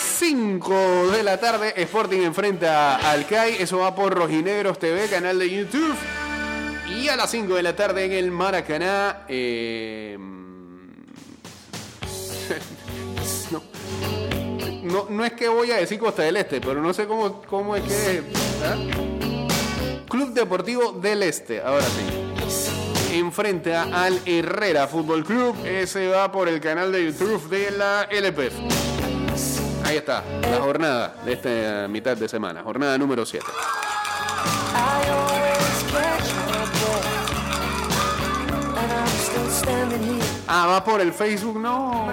5 0.00 1.10
de 1.10 1.22
la 1.22 1.36
tarde, 1.38 1.74
Sporting 1.76 2.22
enfrenta 2.22 2.96
al 2.96 3.26
CAI. 3.26 3.56
Eso 3.60 3.80
va 3.80 3.94
por 3.94 4.14
Rojinegros 4.14 4.78
TV, 4.78 5.06
canal 5.10 5.38
de 5.38 5.50
YouTube. 5.50 5.94
Y 6.96 7.08
a 7.08 7.16
las 7.16 7.30
5 7.30 7.54
de 7.54 7.62
la 7.62 7.76
tarde 7.76 8.04
en 8.04 8.12
el 8.12 8.30
Maracaná. 8.30 9.24
eh, 9.28 10.16
no. 13.50 13.62
no, 15.08 15.24
es 15.24 15.32
que 15.32 15.48
voy 15.48 15.70
a 15.70 15.76
decir 15.76 15.98
Costa 15.98 16.22
del 16.22 16.36
Este, 16.36 16.60
pero 16.60 16.82
no 16.82 16.92
sé 16.92 17.06
cómo, 17.06 17.42
cómo 17.42 17.76
es 17.76 17.82
que. 17.84 18.22
¿ah? 18.64 18.76
Club 20.08 20.32
Deportivo 20.32 20.92
del 20.92 21.22
Este, 21.22 21.60
ahora 21.60 21.84
sí. 21.84 23.16
Enfrenta 23.16 23.84
al 23.92 24.20
Herrera 24.26 24.86
Fútbol 24.86 25.24
Club. 25.24 25.56
Ese 25.64 26.08
va 26.08 26.30
por 26.30 26.48
el 26.48 26.60
canal 26.60 26.92
de 26.92 27.06
YouTube 27.06 27.48
de 27.48 27.70
la 27.70 28.02
LPF. 28.10 28.54
Ahí 29.84 29.96
está, 29.98 30.22
la 30.42 30.60
jornada 30.60 31.16
de 31.24 31.32
esta 31.32 31.88
mitad 31.88 32.16
de 32.16 32.28
semana, 32.28 32.62
jornada 32.62 32.96
número 32.96 33.26
7. 33.26 33.44
Ah, 40.46 40.66
va 40.66 40.84
por 40.84 41.00
el 41.00 41.12
Facebook, 41.12 41.58
no. 41.58 42.06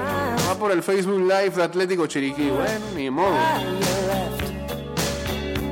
Va 0.47 0.55
por 0.55 0.71
el 0.71 0.81
Facebook 0.81 1.19
Live 1.19 1.51
de 1.51 1.63
Atlético 1.63 2.07
Chiriquí. 2.07 2.49
Bueno, 2.49 2.85
ni 2.95 3.09
modo. 3.09 3.35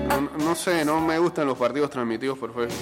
No, 0.09 0.45
no 0.45 0.55
sé, 0.55 0.83
no 0.83 0.99
me 0.99 1.17
gustan 1.19 1.47
los 1.47 1.57
partidos 1.57 1.89
transmitidos 1.89 2.37
por 2.37 2.53
Facebook. 2.53 2.77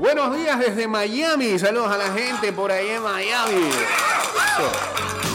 Buenos 0.00 0.36
días 0.36 0.58
desde 0.58 0.88
Miami. 0.88 1.58
Saludos 1.58 1.90
a 1.92 1.96
la 1.96 2.12
gente 2.12 2.52
por 2.52 2.72
ahí 2.72 2.88
en 2.88 3.02
Miami. 3.02 3.70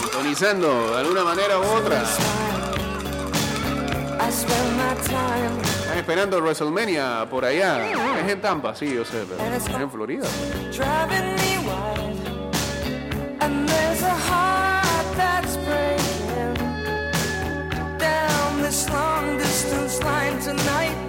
Sintonizando 0.02 0.90
de 0.92 0.98
alguna 0.98 1.24
manera 1.24 1.58
u 1.58 1.62
otra. 1.62 2.04
Están 5.88 6.00
esperando 6.00 6.38
WrestleMania 6.42 7.26
por 7.30 7.46
allá. 7.46 7.90
Es 8.20 8.30
en 8.30 8.42
Tampa, 8.42 8.74
sí, 8.74 8.92
yo 8.94 9.06
sé, 9.06 9.24
pero 9.26 9.56
es 9.56 9.66
en 9.66 9.90
Florida. 9.90 10.26
this 18.60 18.90
long 18.90 19.38
distance 19.38 19.98
line 20.04 20.38
tonight. 20.42 21.07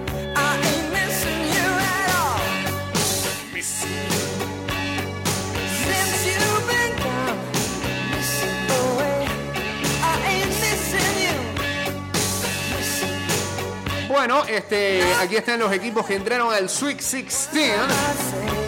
Bueno, 14.20 14.44
este, 14.44 15.02
aquí 15.14 15.36
están 15.36 15.60
los 15.60 15.72
equipos 15.72 16.04
que 16.04 16.14
entraron 16.14 16.52
al 16.52 16.68
Sweet 16.68 16.98
16 16.98 17.52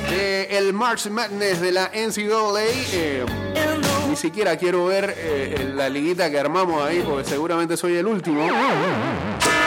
de 0.09 0.45
el 0.57 0.73
March 0.73 1.11
Madness 1.11 1.61
de 1.61 1.73
la 1.73 1.91
NCAA. 1.93 2.63
Eh, 2.95 3.27
ni 4.09 4.17
siquiera 4.17 4.57
quiero 4.57 4.87
ver 4.87 5.15
eh, 5.15 5.71
la 5.75 5.91
liguita 5.91 6.31
que 6.31 6.39
armamos 6.39 6.83
ahí, 6.83 7.03
porque 7.07 7.29
seguramente 7.29 7.77
soy 7.77 7.99
el 7.99 8.07
último. 8.07 8.49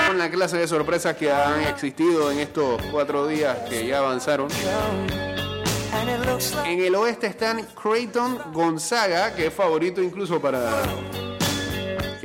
Con 0.07 0.17
la 0.17 0.27
clase 0.31 0.57
de 0.57 0.67
sorpresas 0.67 1.15
que 1.17 1.31
han 1.31 1.61
existido 1.61 2.31
en 2.31 2.39
estos 2.39 2.81
cuatro 2.91 3.27
días 3.27 3.55
que 3.69 3.85
ya 3.85 3.99
avanzaron. 3.99 4.47
En 6.65 6.79
el 6.79 6.95
oeste 6.95 7.27
están 7.27 7.63
Creighton 7.79 8.39
Gonzaga, 8.53 9.35
que 9.35 9.45
es 9.45 9.53
favorito 9.53 10.01
incluso 10.01 10.41
para 10.41 10.81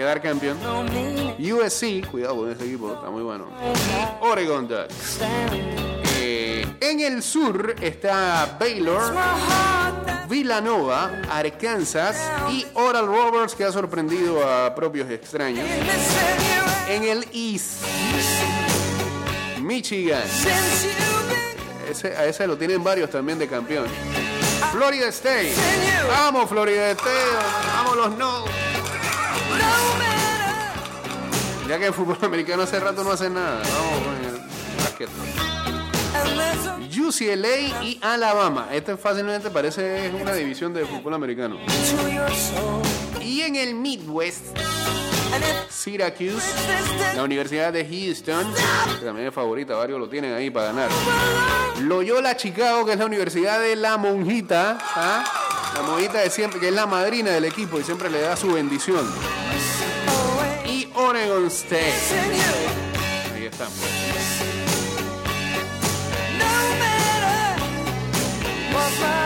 quedar 0.00 0.22
campeón. 0.22 0.56
USC, 1.38 2.06
cuidado 2.10 2.36
con 2.36 2.50
ese 2.50 2.64
equipo, 2.64 2.94
está 2.94 3.10
muy 3.10 3.22
bueno. 3.22 3.48
Oregon 4.22 4.66
Ducks. 4.66 5.18
Eh, 6.16 6.64
en 6.80 7.00
el 7.00 7.22
sur 7.22 7.74
está 7.82 8.56
Baylor, 8.58 9.12
Villanova, 10.26 11.10
Arkansas 11.30 12.16
y 12.50 12.64
Oral 12.72 13.06
Roberts, 13.08 13.54
que 13.54 13.64
ha 13.64 13.72
sorprendido 13.72 14.42
a 14.42 14.74
propios 14.74 15.10
extraños. 15.10 15.66
En 16.88 17.04
el 17.04 17.26
East, 17.34 17.84
Michigan. 19.60 20.22
Ese- 21.90 22.16
a 22.16 22.24
ese 22.24 22.46
lo 22.46 22.56
tienen 22.56 22.82
varios 22.82 23.10
también 23.10 23.38
de 23.38 23.46
campeón. 23.46 23.84
Florida 24.72 25.08
State. 25.08 25.52
Vamos, 26.08 26.48
Florida 26.48 26.90
State. 26.92 27.10
Vamos, 27.74 27.96
los 27.96 28.10
no. 28.16 28.44
Ya 31.68 31.78
que 31.78 31.86
el 31.86 31.94
fútbol 31.94 32.18
americano 32.22 32.62
hace 32.62 32.80
rato 32.80 33.04
no 33.04 33.12
hace 33.12 33.30
nada. 33.30 33.62
Vamos 33.62 34.02
con 34.04 34.14
el 34.24 34.40
básquet. 34.76 35.08
UCLA 37.00 37.84
y 37.84 37.98
Alabama. 38.02 38.68
Este 38.72 38.96
fácilmente 38.96 39.50
parece 39.50 40.10
una 40.20 40.32
división 40.32 40.74
de 40.74 40.84
fútbol 40.84 41.14
americano. 41.14 41.58
Y 43.20 43.42
en 43.42 43.54
el 43.54 43.74
Midwest, 43.74 44.58
Syracuse, 45.68 46.42
la 47.14 47.22
Universidad 47.22 47.72
de 47.72 47.86
Houston, 47.86 48.52
que 48.98 49.04
también 49.04 49.28
es 49.28 49.34
favorita, 49.34 49.76
varios 49.76 50.00
lo 50.00 50.08
tienen 50.08 50.34
ahí 50.34 50.50
para 50.50 50.66
ganar. 50.66 50.90
Loyola 51.82 52.36
Chicago, 52.36 52.84
que 52.84 52.92
es 52.92 52.98
la 52.98 53.06
Universidad 53.06 53.60
de 53.60 53.76
la 53.76 53.96
monjita, 53.96 54.78
¿ah? 54.96 55.24
La 55.80 55.86
monjita 55.86 56.18
de 56.18 56.30
siempre, 56.30 56.60
que 56.60 56.68
es 56.68 56.74
la 56.74 56.86
madrina 56.86 57.30
del 57.30 57.44
equipo 57.46 57.80
y 57.80 57.84
siempre 57.84 58.10
le 58.10 58.20
da 58.20 58.36
su 58.36 58.52
bendición. 58.52 59.06
Y 60.66 60.88
Oregon 60.94 61.46
State. 61.46 61.94
Ahí 63.34 63.46
están. 63.46 63.68
no 66.38 66.44
matter 66.78 67.62
what 68.74 69.20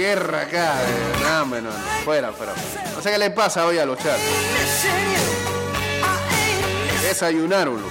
guerra 0.00 0.42
acá. 0.42 0.74
No, 1.22 1.60
no. 1.60 1.70
Fuera, 2.04 2.32
fuera. 2.32 2.54
No 2.94 3.02
sé 3.02 3.10
qué 3.10 3.18
le 3.18 3.30
pasa 3.30 3.66
hoy 3.66 3.78
a 3.78 3.84
los 3.84 3.98
chats. 3.98 4.22
Desayunaron. 7.02 7.82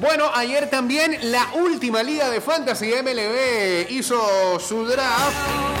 Bueno, 0.00 0.30
ayer 0.34 0.70
también 0.70 1.18
la 1.32 1.48
última 1.54 2.02
liga 2.02 2.30
de 2.30 2.40
Fantasy 2.40 2.92
MLB 3.02 3.90
hizo 3.90 4.60
su 4.60 4.84
draft. 4.86 5.77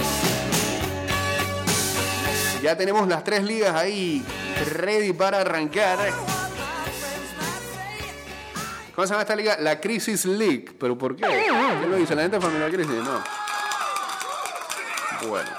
Ya 2.62 2.76
tenemos 2.76 3.06
las 3.06 3.22
tres 3.22 3.44
ligas 3.44 3.74
ahí 3.74 4.24
ready 4.72 5.12
para 5.12 5.40
arrancar. 5.40 5.98
¿Cómo 8.94 9.06
se 9.06 9.12
llama 9.12 9.22
esta 9.22 9.36
liga? 9.36 9.56
La 9.60 9.80
Crisis 9.80 10.24
League. 10.24 10.74
¿Pero 10.78 10.98
por 10.98 11.14
qué? 11.14 11.22
¿Qué 11.22 11.86
lo 11.86 11.96
dice? 11.96 12.16
¿La 12.16 12.22
gente 12.22 12.38
Crisis? 12.38 12.96
No. 12.96 13.22
Bueno. 15.28 15.50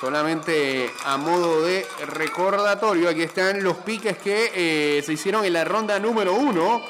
Solamente 0.00 0.90
a 1.04 1.16
modo 1.18 1.62
de 1.62 1.86
recordatorio, 2.06 3.08
aquí 3.08 3.22
están 3.22 3.62
los 3.62 3.78
piques 3.78 4.16
que 4.18 4.50
eh, 4.54 5.02
se 5.02 5.12
hicieron 5.12 5.44
en 5.44 5.52
la 5.52 5.64
ronda 5.64 5.98
número 5.98 6.34
uno. 6.34 6.82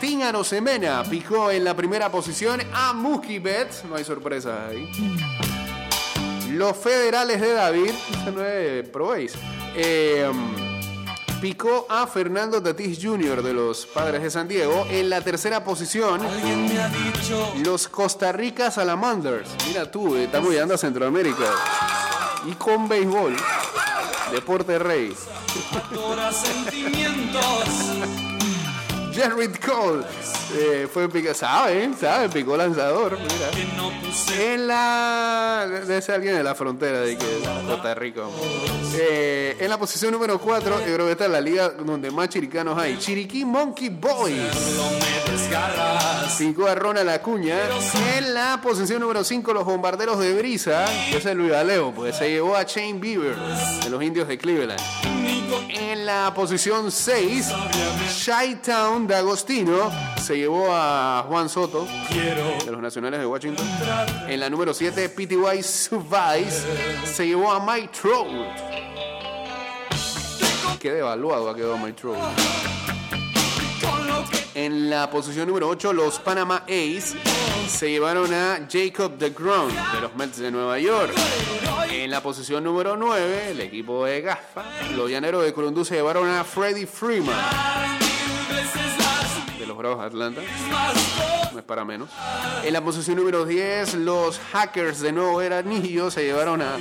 Tíngano 0.00 0.44
Semena 0.44 1.02
picó 1.04 1.50
en 1.50 1.64
la 1.64 1.74
primera 1.74 2.10
posición 2.10 2.60
a 2.72 2.92
Mookie 2.92 3.38
Betts. 3.38 3.84
No 3.84 3.96
hay 3.96 4.04
sorpresas 4.04 4.70
ahí. 4.70 4.88
Los 6.50 6.76
federales 6.76 7.40
de 7.40 7.52
David, 7.52 7.90
ese 8.10 8.32
no 8.32 8.44
es 8.44 8.88
Pro 8.88 9.08
Base, 9.08 9.32
eh, 9.76 10.30
picó 11.40 11.86
a 11.88 12.06
Fernando 12.06 12.62
Tatís 12.62 12.98
Jr. 13.02 13.42
de 13.42 13.52
los 13.52 13.86
Padres 13.86 14.22
de 14.22 14.30
San 14.30 14.48
Diego 14.48 14.86
en 14.90 15.10
la 15.10 15.20
tercera 15.20 15.62
posición. 15.62 16.24
Alguien 16.24 16.66
me 16.66 16.80
ha 16.80 16.88
dicho 16.88 17.52
Los 17.64 17.88
Costa 17.88 18.32
Rica 18.32 18.70
Salamanders. 18.70 19.50
Mira 19.66 19.90
tú, 19.90 20.16
eh, 20.16 20.24
estamos 20.24 20.50
llegando 20.50 20.74
a 20.74 20.78
Centroamérica. 20.78 21.50
Y 22.46 22.52
con 22.52 22.88
béisbol. 22.88 23.36
Deporte 24.32 24.78
rey. 24.78 25.14
Jared 29.18 29.56
Cole 29.56 30.04
eh, 30.54 30.86
fue 30.92 31.08
pica, 31.08 31.34
sabe, 31.34 31.90
sabe, 32.00 32.28
picó 32.28 32.56
lanzador. 32.56 33.18
Mira. 33.18 33.50
En 34.38 34.68
la. 34.68 35.66
Debe 35.86 36.14
alguien 36.14 36.36
de 36.36 36.44
la 36.44 36.54
frontera 36.54 37.00
de 37.00 37.18
que 37.18 37.26
Costa 37.66 37.94
Rica. 37.96 38.22
Eh, 38.94 39.56
en 39.58 39.68
la 39.68 39.76
posición 39.76 40.12
número 40.12 40.38
4, 40.38 40.86
yo 40.86 40.94
creo 40.94 41.06
que 41.06 41.12
esta 41.12 41.24
es 41.24 41.30
la 41.32 41.40
liga 41.40 41.70
donde 41.70 42.12
más 42.12 42.28
chiricanos 42.28 42.78
hay. 42.78 42.96
Chiriquí 42.98 43.44
Monkey 43.44 43.88
Boys. 43.88 44.36
Picó 46.38 46.68
a 46.68 46.76
Ronald 46.76 47.08
Acuña. 47.10 47.56
En 48.16 48.34
la 48.34 48.60
posición 48.62 49.00
número 49.00 49.24
5, 49.24 49.52
los 49.52 49.64
bombarderos 49.64 50.20
de 50.20 50.32
Brisa. 50.34 50.84
que 51.10 51.16
es 51.16 51.34
Luis 51.34 51.52
Alejo, 51.52 51.92
pues 51.92 52.16
se 52.16 52.30
llevó 52.30 52.54
a 52.54 52.62
Shane 52.62 53.00
Bieber 53.00 53.34
de 53.34 53.90
los 53.90 54.00
indios 54.00 54.28
de 54.28 54.38
Cleveland. 54.38 54.80
En 55.70 56.06
la 56.06 56.32
posición 56.34 56.92
6, 56.92 57.48
Shy 58.10 58.56
Town 58.56 59.07
de 59.08 59.14
Agostino 59.14 59.90
se 60.20 60.36
llevó 60.36 60.66
a 60.70 61.24
Juan 61.26 61.48
Soto 61.48 61.88
de 62.10 62.70
los 62.70 62.80
Nacionales 62.80 63.18
de 63.18 63.26
Washington. 63.26 63.66
En 64.28 64.38
la 64.38 64.50
número 64.50 64.74
7, 64.74 65.08
PTY 65.08 65.62
Subvice 65.62 67.06
se 67.06 67.26
llevó 67.26 67.50
a 67.50 67.58
Mike 67.64 67.88
Trout. 67.88 68.28
Qué 70.78 70.92
devaluado 70.92 71.48
ha 71.48 71.56
quedado 71.56 71.78
Mike 71.78 71.94
Trout. 71.94 72.18
En 74.54 74.90
la 74.90 75.08
posición 75.08 75.48
número 75.48 75.68
8, 75.68 75.94
los 75.94 76.18
Panama 76.18 76.64
Ace 76.66 77.16
se 77.66 77.90
llevaron 77.90 78.34
a 78.34 78.68
Jacob 78.70 79.16
DeGrom 79.16 79.68
de 79.94 80.00
los 80.02 80.14
Mets 80.16 80.36
de 80.36 80.50
Nueva 80.50 80.78
York. 80.78 81.14
En 81.90 82.10
la 82.10 82.22
posición 82.22 82.62
número 82.62 82.94
9, 82.94 83.52
el 83.52 83.60
equipo 83.62 84.04
de 84.04 84.20
Gafa, 84.20 84.64
los 84.94 85.10
Llaneros 85.10 85.44
de 85.44 85.54
Corundú 85.54 85.82
se 85.84 85.94
llevaron 85.94 86.28
a 86.28 86.44
Freddie 86.44 86.86
Freeman 86.86 88.07
Bravos 89.78 90.04
Atlanta. 90.04 90.42
No 91.52 91.58
es 91.60 91.64
para 91.64 91.84
menos. 91.84 92.10
En 92.64 92.72
la 92.72 92.82
posición 92.82 93.16
número 93.16 93.46
10, 93.46 93.94
los 93.94 94.40
Hackers 94.52 94.98
de 94.98 95.12
Nuevo 95.12 95.36
Veranillo 95.36 96.10
se 96.10 96.24
llevaron 96.24 96.60
a 96.62 96.76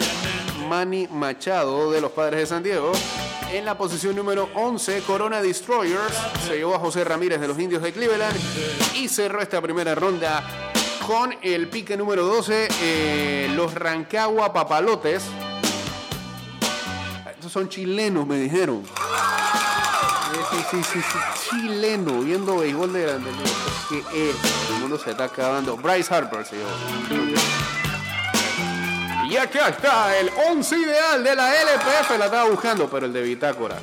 Manny 0.67 1.07
Machado 1.07 1.91
de 1.91 2.01
los 2.01 2.11
Padres 2.11 2.39
de 2.39 2.45
San 2.47 2.63
Diego. 2.63 2.91
En 3.53 3.65
la 3.65 3.77
posición 3.77 4.15
número 4.15 4.49
11, 4.55 5.03
Corona 5.03 5.43
Destroyers 5.43 6.13
se 6.47 6.57
llevó 6.57 6.73
a 6.73 6.79
José 6.79 7.03
Ramírez 7.03 7.39
de 7.39 7.47
los 7.47 7.59
Indios 7.59 7.83
de 7.83 7.93
Cleveland 7.93 8.35
y 8.95 9.07
cerró 9.07 9.43
esta 9.43 9.61
primera 9.61 9.93
ronda 9.93 10.43
con 11.05 11.35
el 11.43 11.69
pique 11.69 11.95
número 11.95 12.25
12, 12.25 12.67
eh, 12.81 13.51
los 13.55 13.75
Rancagua 13.75 14.51
Papalotes. 14.51 15.23
Estos 17.29 17.51
son 17.51 17.69
chilenos, 17.69 18.25
me 18.25 18.39
dijeron. 18.39 18.83
Sí, 20.71 20.81
sí, 20.83 21.01
sí, 21.01 21.19
chileno, 21.49 22.21
viendo 22.21 22.57
béisbol 22.57 22.91
de 22.91 23.03
grande. 23.03 23.29
Que 23.89 23.99
es, 23.99 24.35
el 24.73 24.79
mundo 24.81 24.97
se 24.97 25.11
está 25.11 25.25
acabando. 25.25 25.77
Bryce 25.77 26.13
Harper 26.13 26.43
se 26.45 26.57
llevó. 26.57 26.69
Y 29.29 29.37
acá 29.37 29.69
está 29.69 30.17
el 30.17 30.31
11 30.49 30.77
ideal 30.77 31.23
de 31.23 31.35
la 31.35 31.53
LPF, 31.53 32.17
la 32.17 32.25
estaba 32.25 32.49
buscando, 32.49 32.89
pero 32.89 33.05
el 33.05 33.13
de 33.13 33.21
Bitácora. 33.21 33.77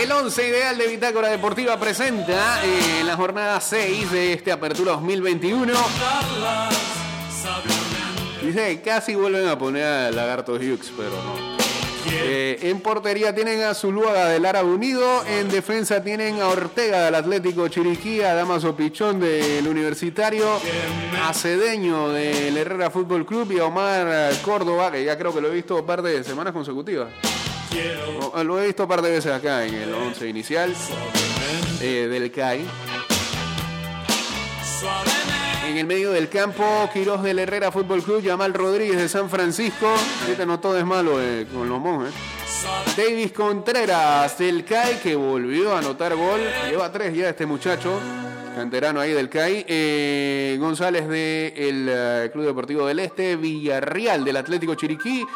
El 0.00 0.12
11 0.12 0.48
ideal 0.48 0.78
de 0.78 0.86
Bitácora 0.86 1.28
Deportiva 1.28 1.78
presenta 1.78 2.64
eh, 2.64 3.00
en 3.00 3.06
la 3.06 3.16
jornada 3.16 3.60
6 3.60 4.10
de 4.10 4.32
este 4.32 4.50
Apertura 4.50 4.92
2021. 4.92 5.72
Dice 8.44 8.76
que 8.76 8.82
casi 8.82 9.14
vuelven 9.14 9.48
a 9.48 9.58
poner 9.58 9.84
a 9.84 10.10
Lagarto 10.10 10.54
Hughes, 10.54 10.92
pero 10.96 11.10
no. 11.10 11.54
Eh, 12.26 12.58
en 12.62 12.80
portería 12.80 13.34
tienen 13.34 13.62
a 13.62 13.72
Zuluaga 13.74 14.28
del 14.28 14.44
Árabe 14.44 14.68
Unido. 14.68 15.24
En 15.26 15.48
defensa 15.48 16.02
tienen 16.02 16.40
a 16.40 16.48
Ortega 16.48 17.06
del 17.06 17.14
Atlético 17.14 17.66
Chiriquí, 17.68 18.20
a 18.20 18.34
Damaso 18.34 18.76
Pichón 18.76 19.18
del 19.20 19.66
Universitario, 19.66 20.60
a 21.24 21.32
Cedeño 21.32 22.10
del 22.10 22.56
Herrera 22.56 22.90
Fútbol 22.90 23.24
Club 23.24 23.50
y 23.52 23.58
a 23.58 23.64
Omar 23.64 24.32
Córdoba, 24.44 24.92
que 24.92 25.02
ya 25.04 25.16
creo 25.16 25.34
que 25.34 25.40
lo 25.40 25.48
he 25.48 25.54
visto 25.54 25.76
un 25.76 25.86
par 25.86 26.02
de 26.02 26.22
semanas 26.22 26.52
consecutivas. 26.52 27.08
O- 28.34 28.44
Lo 28.44 28.60
he 28.62 28.66
visto 28.66 28.82
un 28.84 28.88
par 28.88 29.00
de 29.02 29.10
veces 29.10 29.32
acá 29.32 29.64
en 29.64 29.74
el 29.74 29.94
11 29.94 30.28
inicial 30.28 30.74
eh, 31.80 32.06
del 32.10 32.30
CAI. 32.30 32.64
En 35.66 35.78
el 35.78 35.86
medio 35.86 36.12
del 36.12 36.28
campo, 36.28 36.64
Quirós 36.92 37.22
del 37.22 37.38
Herrera 37.38 37.72
Fútbol 37.72 38.02
Club, 38.02 38.22
Yamal 38.22 38.52
Rodríguez 38.52 38.96
de 38.96 39.08
San 39.08 39.30
Francisco. 39.30 39.92
Este 40.28 40.44
no 40.44 40.60
todo 40.60 40.78
es 40.78 40.84
malo 40.84 41.20
eh, 41.20 41.46
con 41.52 41.68
los 41.68 41.80
monjes. 41.80 42.12
Davis 42.96 43.32
Contreras 43.32 44.36
del 44.38 44.64
CAI, 44.64 45.00
que 45.00 45.16
volvió 45.16 45.74
a 45.74 45.78
anotar 45.78 46.14
gol. 46.14 46.40
Lleva 46.68 46.92
tres 46.92 47.14
ya 47.14 47.30
este 47.30 47.46
muchacho, 47.46 47.98
canterano 48.54 49.00
ahí 49.00 49.12
del 49.12 49.28
CAI. 49.30 49.64
Eh, 49.66 50.56
González 50.60 51.08
del 51.08 52.30
Club 52.30 52.44
Deportivo 52.44 52.86
del 52.86 53.00
Este, 53.00 53.36
Villarreal 53.36 54.24
del 54.24 54.36
Atlético 54.36 54.74
Chiriquí. 54.74 55.26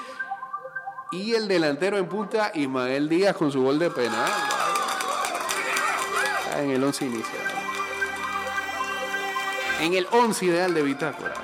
Y 1.11 1.33
el 1.33 1.49
delantero 1.49 1.97
en 1.97 2.07
punta, 2.07 2.53
Ismael 2.55 3.09
Díaz, 3.09 3.35
con 3.35 3.51
su 3.51 3.63
gol 3.63 3.79
de 3.79 3.91
penal. 3.91 4.31
En 6.59 6.71
el 6.71 6.85
11 6.85 7.07
inicial. 7.07 7.58
En 9.81 9.95
el 9.95 10.07
11 10.11 10.45
ideal 10.45 10.75
de 10.75 10.83
Bitácora. 10.83 11.35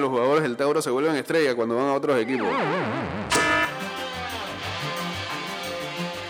Los 0.00 0.10
jugadores 0.10 0.42
del 0.44 0.56
Tauro 0.56 0.80
se 0.80 0.90
vuelven 0.90 1.16
estrellas 1.16 1.54
cuando 1.54 1.76
van 1.76 1.86
a 1.86 1.94
otros 1.94 2.18
equipos. 2.20 2.48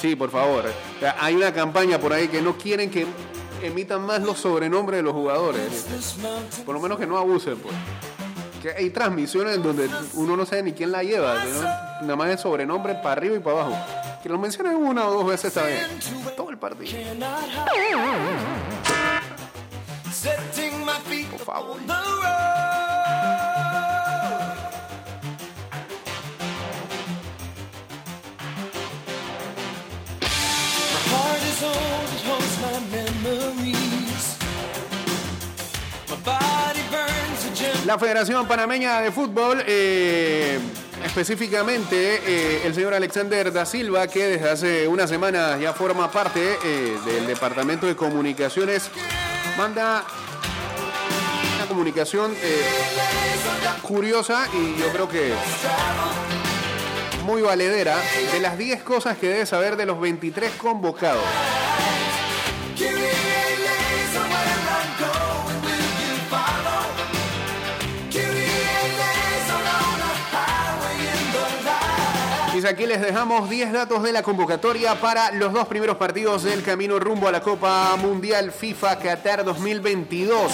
Sí, 0.03 0.17
por 0.17 0.33
favor. 0.33 0.65
Hay 1.21 1.37
una 1.37 1.53
campaña 1.53 1.97
por 2.01 2.13
ahí 2.13 2.27
que 2.27 2.43
no 2.43 2.59
quieren 2.59 2.91
que 2.91 3.07
emitan 3.63 4.05
más 4.05 4.21
los 4.21 4.37
sobrenombres 4.37 4.99
de 4.99 5.05
los 5.05 5.13
jugadores. 5.13 5.87
Por 6.67 6.75
lo 6.75 6.81
menos 6.81 6.99
que 6.99 7.07
no 7.07 7.17
abusen, 7.17 7.57
pues. 7.59 7.73
Que 8.61 8.71
hay 8.73 8.91
transmisiones 8.91 9.63
donde 9.63 9.89
uno 10.15 10.37
no 10.37 10.45
sabe 10.45 10.65
ni 10.65 10.73
quién 10.73 10.91
la 10.91 11.05
lleva. 11.05 11.37
Nada 12.01 12.17
más 12.17 12.31
es 12.31 12.41
sobrenombre 12.41 12.97
para 12.97 13.13
arriba 13.13 13.37
y 13.37 13.39
para 13.39 13.61
abajo. 13.61 13.77
Que 14.25 14.29
lo 14.29 14.41
mencionen 14.41 14.75
una 14.75 15.07
o 15.07 15.13
dos 15.13 15.27
veces 15.27 15.57
está 15.57 15.69
bien. 15.69 15.87
Todo 16.37 16.51
el 16.51 16.59
partido. 16.59 16.99
Por 21.31 21.47
favor. 21.47 21.77
La 37.87 37.99
Federación 37.99 38.47
Panameña 38.47 39.01
de 39.01 39.11
Fútbol, 39.11 39.61
eh, 39.67 40.57
específicamente 41.05 42.21
eh, 42.25 42.63
el 42.65 42.75
señor 42.75 42.95
Alexander 42.95 43.53
da 43.53 43.67
Silva, 43.67 44.07
que 44.07 44.25
desde 44.25 44.51
hace 44.51 44.87
unas 44.87 45.11
semanas 45.11 45.61
ya 45.61 45.73
forma 45.73 46.09
parte 46.09 46.59
eh, 46.65 46.97
del 47.05 47.27
Departamento 47.27 47.87
de 47.87 47.97
Comunicaciones, 47.97 48.89
manda 49.57 50.05
una 51.57 51.67
comunicación 51.67 52.33
curiosa 53.83 54.47
y 54.55 54.81
yo 54.81 54.89
creo 54.93 55.09
que 55.09 55.35
muy 57.25 57.43
valedera 57.43 57.97
de 58.33 58.39
las 58.39 58.57
10 58.57 58.83
cosas 58.85 59.19
que 59.19 59.29
debes 59.29 59.49
saber 59.49 59.77
de 59.77 59.87
los 59.87 60.01
23 60.01 60.53
convocados. 60.53 61.23
Aquí 72.73 72.87
les 72.87 73.03
dejamos 73.03 73.51
10 73.51 73.71
datos 73.71 74.03
de 74.03 74.13
la 74.13 74.23
convocatoria 74.23 74.99
para 74.99 75.31
los 75.33 75.53
dos 75.53 75.67
primeros 75.69 75.99
partidos 75.99 76.43
del 76.43 76.63
camino 76.63 76.99
rumbo 76.99 77.29
a 77.29 77.33
la 77.33 77.43
Copa 77.43 77.95
Mundial 77.97 78.51
FIFA 78.51 78.99
Qatar 78.99 79.45
2022. 79.45 80.51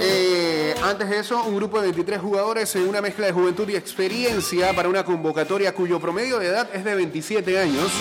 Eh, 0.00 0.74
antes 0.82 1.08
de 1.08 1.20
eso, 1.20 1.44
un 1.44 1.54
grupo 1.54 1.80
de 1.80 1.92
23 1.92 2.20
jugadores 2.20 2.74
en 2.74 2.88
una 2.88 3.00
mezcla 3.00 3.26
de 3.26 3.32
juventud 3.32 3.68
y 3.68 3.76
experiencia 3.76 4.74
para 4.74 4.88
una 4.88 5.04
convocatoria 5.04 5.72
cuyo 5.72 6.00
promedio 6.00 6.40
de 6.40 6.48
edad 6.48 6.68
es 6.74 6.84
de 6.84 6.96
27 6.96 7.58
años. 7.60 7.92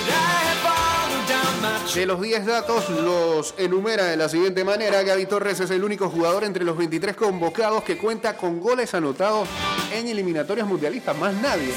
De 1.94 2.06
los 2.08 2.20
10 2.20 2.46
datos 2.48 2.90
los 2.90 3.54
enumera 3.58 4.06
de 4.06 4.18
la 4.18 4.28
siguiente 4.28 4.64
manera. 4.64 5.04
Gaby 5.04 5.28
Torres 5.28 5.60
es 5.60 5.70
el 5.70 5.84
único 5.84 6.10
jugador 6.10 6.44
entre 6.44 6.64
los 6.64 6.76
23 6.76 7.16
convocados 7.16 7.84
que 7.84 7.98
cuenta 7.98 8.36
con 8.36 8.60
goles 8.60 8.94
anotados 8.96 9.48
en 9.92 10.08
eliminatorias 10.08 10.68
mundialistas. 10.68 11.16
Más 11.16 11.34
nadie. 11.36 11.74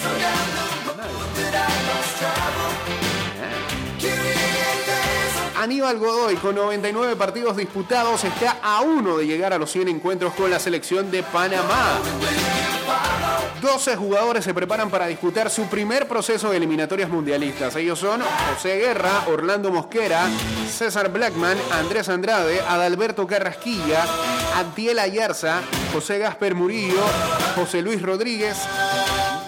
Nadie. 1.00 2.30
Aníbal 5.60 5.98
Godoy, 5.98 6.36
con 6.36 6.54
99 6.54 7.16
partidos 7.16 7.54
disputados, 7.54 8.24
está 8.24 8.56
a 8.62 8.80
uno 8.80 9.18
de 9.18 9.26
llegar 9.26 9.52
a 9.52 9.58
los 9.58 9.70
100 9.70 9.88
encuentros 9.88 10.32
con 10.32 10.50
la 10.50 10.58
selección 10.58 11.10
de 11.10 11.22
Panamá. 11.22 11.98
12 13.60 13.94
jugadores 13.96 14.42
se 14.42 14.54
preparan 14.54 14.88
para 14.88 15.06
disputar 15.06 15.50
su 15.50 15.66
primer 15.66 16.08
proceso 16.08 16.50
de 16.50 16.56
eliminatorias 16.56 17.10
mundialistas. 17.10 17.76
Ellos 17.76 17.98
son 17.98 18.22
José 18.54 18.78
Guerra, 18.78 19.24
Orlando 19.28 19.70
Mosquera, 19.70 20.30
César 20.66 21.12
Blackman, 21.12 21.58
Andrés 21.72 22.08
Andrade, 22.08 22.62
Adalberto 22.62 23.26
Carrasquilla, 23.26 24.06
Antiel 24.56 24.98
Ayarza, 24.98 25.60
José 25.92 26.18
Gasper 26.18 26.54
Murillo, 26.54 27.02
José 27.54 27.82
Luis 27.82 28.00
Rodríguez. 28.00 28.56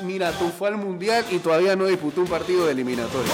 Mira, 0.05 0.33
al 0.61 0.77
mundial 0.77 1.25
y 1.31 1.39
todavía 1.39 1.77
no 1.77 1.87
disputó 1.87 2.21
un 2.21 2.27
partido 2.27 2.67
de 2.67 2.73
eliminatoria. 2.73 3.33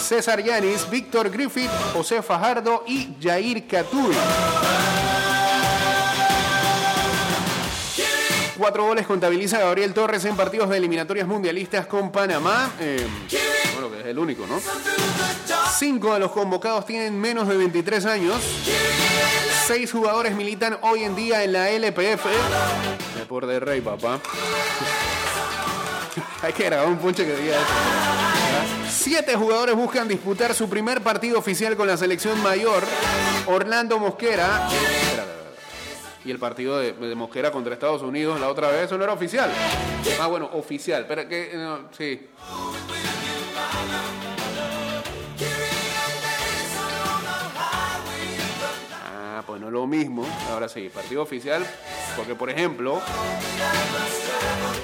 César 0.00 0.42
Yanis, 0.42 0.88
Víctor 0.90 1.30
Griffith, 1.30 1.70
José 1.92 2.22
Fajardo 2.22 2.84
y 2.86 3.08
Jair 3.20 3.66
Catuy. 3.66 4.14
Cuatro 8.56 8.84
goles 8.84 9.06
contabiliza 9.06 9.58
Gabriel 9.58 9.92
Torres 9.92 10.24
en 10.24 10.36
partidos 10.36 10.70
de 10.70 10.76
eliminatorias 10.76 11.26
mundialistas 11.26 11.86
con 11.86 12.12
Panamá. 12.12 12.70
Eh, 12.78 13.04
bueno, 13.74 13.90
que 13.90 14.00
es 14.00 14.06
el 14.06 14.18
único, 14.18 14.46
¿no? 14.46 14.60
Cinco 15.76 16.14
de 16.14 16.20
los 16.20 16.30
convocados 16.30 16.86
tienen 16.86 17.18
menos 17.18 17.48
de 17.48 17.56
23 17.56 18.06
años. 18.06 18.40
Seis 19.66 19.90
jugadores 19.90 20.34
militan 20.36 20.78
hoy 20.82 21.02
en 21.02 21.16
día 21.16 21.42
en 21.42 21.52
la 21.52 21.70
LPF. 21.70 22.26
De 23.46 23.60
Rey, 23.60 23.80
papá. 23.80 24.20
Hay 26.42 26.52
que 26.52 26.64
grabar 26.64 26.88
un 26.88 26.98
ponche 26.98 27.24
que 27.24 27.36
diga 27.36 27.56
eso. 27.56 28.84
Siete 28.90 29.34
jugadores 29.36 29.74
buscan 29.74 30.08
disputar 30.08 30.54
su 30.54 30.68
primer 30.68 31.02
partido 31.02 31.38
oficial 31.38 31.76
con 31.76 31.86
la 31.86 31.96
selección 31.96 32.42
mayor. 32.42 32.82
Orlando 33.46 33.98
Mosquera. 33.98 34.68
Y 36.24 36.30
el 36.30 36.38
partido 36.38 36.78
de, 36.78 37.14
Mosquera 37.14 37.50
contra 37.50 37.74
Estados 37.74 38.02
Unidos 38.02 38.40
la 38.40 38.48
otra 38.48 38.68
vez, 38.68 38.84
eso 38.84 38.96
no 38.96 39.04
era 39.04 39.12
oficial. 39.12 39.50
Ah, 40.20 40.26
bueno, 40.26 40.48
oficial. 40.54 41.04
Pero 41.06 41.28
que, 41.28 41.52
sí. 41.96 42.28
Pues 49.46 49.60
no 49.60 49.70
lo 49.70 49.86
mismo. 49.86 50.26
Ahora 50.50 50.68
sí, 50.68 50.90
partido 50.92 51.22
oficial. 51.22 51.64
Porque, 52.16 52.34
por 52.34 52.50
ejemplo, 52.50 53.00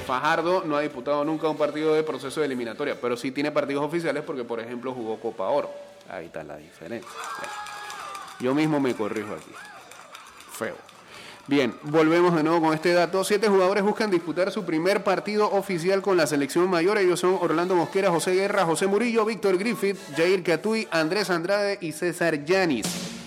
Fajardo 0.07 0.65
no 0.65 0.77
ha 0.77 0.81
disputado 0.81 1.25
nunca 1.25 1.49
un 1.49 1.57
partido 1.57 1.95
de 1.95 2.03
proceso 2.03 2.41
de 2.41 2.47
eliminatoria, 2.47 3.01
pero 3.01 3.17
sí 3.17 3.31
tiene 3.31 3.51
partidos 3.51 3.85
oficiales 3.85 4.23
porque, 4.25 4.45
por 4.45 4.61
ejemplo, 4.61 4.93
jugó 4.93 5.21
Copa 5.21 5.49
Oro. 5.49 5.71
Ahí 6.09 6.27
está 6.27 6.43
la 6.43 6.57
diferencia. 6.57 7.11
Yo 8.41 8.55
mismo 8.55 8.81
me 8.81 8.95
corrijo 8.95 9.35
aquí. 9.35 9.53
Feo. 10.53 10.75
Bien, 11.47 11.75
volvemos 11.83 12.35
de 12.35 12.43
nuevo 12.43 12.61
con 12.61 12.75
este 12.75 12.93
dato. 12.93 13.25
Siete 13.25 13.49
jugadores 13.49 13.83
buscan 13.83 14.11
disputar 14.11 14.51
su 14.51 14.65
primer 14.65 15.03
partido 15.03 15.51
oficial 15.51 16.01
con 16.01 16.17
la 16.17 16.27
selección 16.27 16.69
mayor. 16.71 16.99
Ellos 16.99 17.21
son 17.21 17.39
Orlando 17.41 17.75
Mosquera, 17.75 18.11
José 18.11 18.35
Guerra, 18.35 18.65
José 18.65 18.87
Murillo, 18.87 19.25
Víctor 19.25 19.59
Griffith, 19.59 19.99
Jair 20.17 20.43
Catuy, 20.43 20.87
Andrés 20.91 21.29
Andrade 21.29 21.79
y 21.81 21.93
César 21.93 22.45
Yanis. 22.45 23.20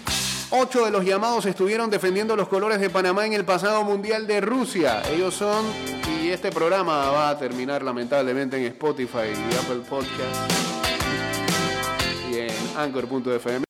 Ocho 0.56 0.86
de 0.86 0.92
los 0.92 1.04
llamados 1.04 1.48
estuvieron 1.48 1.90
defendiendo 1.90 2.36
los 2.36 2.48
colores 2.48 2.80
de 2.80 2.92
Panamá 2.92 3.26
en 3.26 3.34
el 3.34 3.44
pasado 3.44 3.84
Mundial 3.84 4.28
de 4.28 4.40
Rusia. 4.40 5.02
Ellos 5.10 5.34
son, 5.34 5.66
y 6.22 6.30
este 6.30 6.52
programa 6.52 7.10
va 7.10 7.30
a 7.30 7.40
terminar 7.40 7.82
lamentablemente 7.82 8.58
en 8.58 8.66
Spotify 8.66 9.34
y 9.34 9.56
Apple 9.56 9.82
Podcast 9.90 10.52
y 12.32 12.38
en 12.38 12.52
Anchor.fm. 12.78 13.62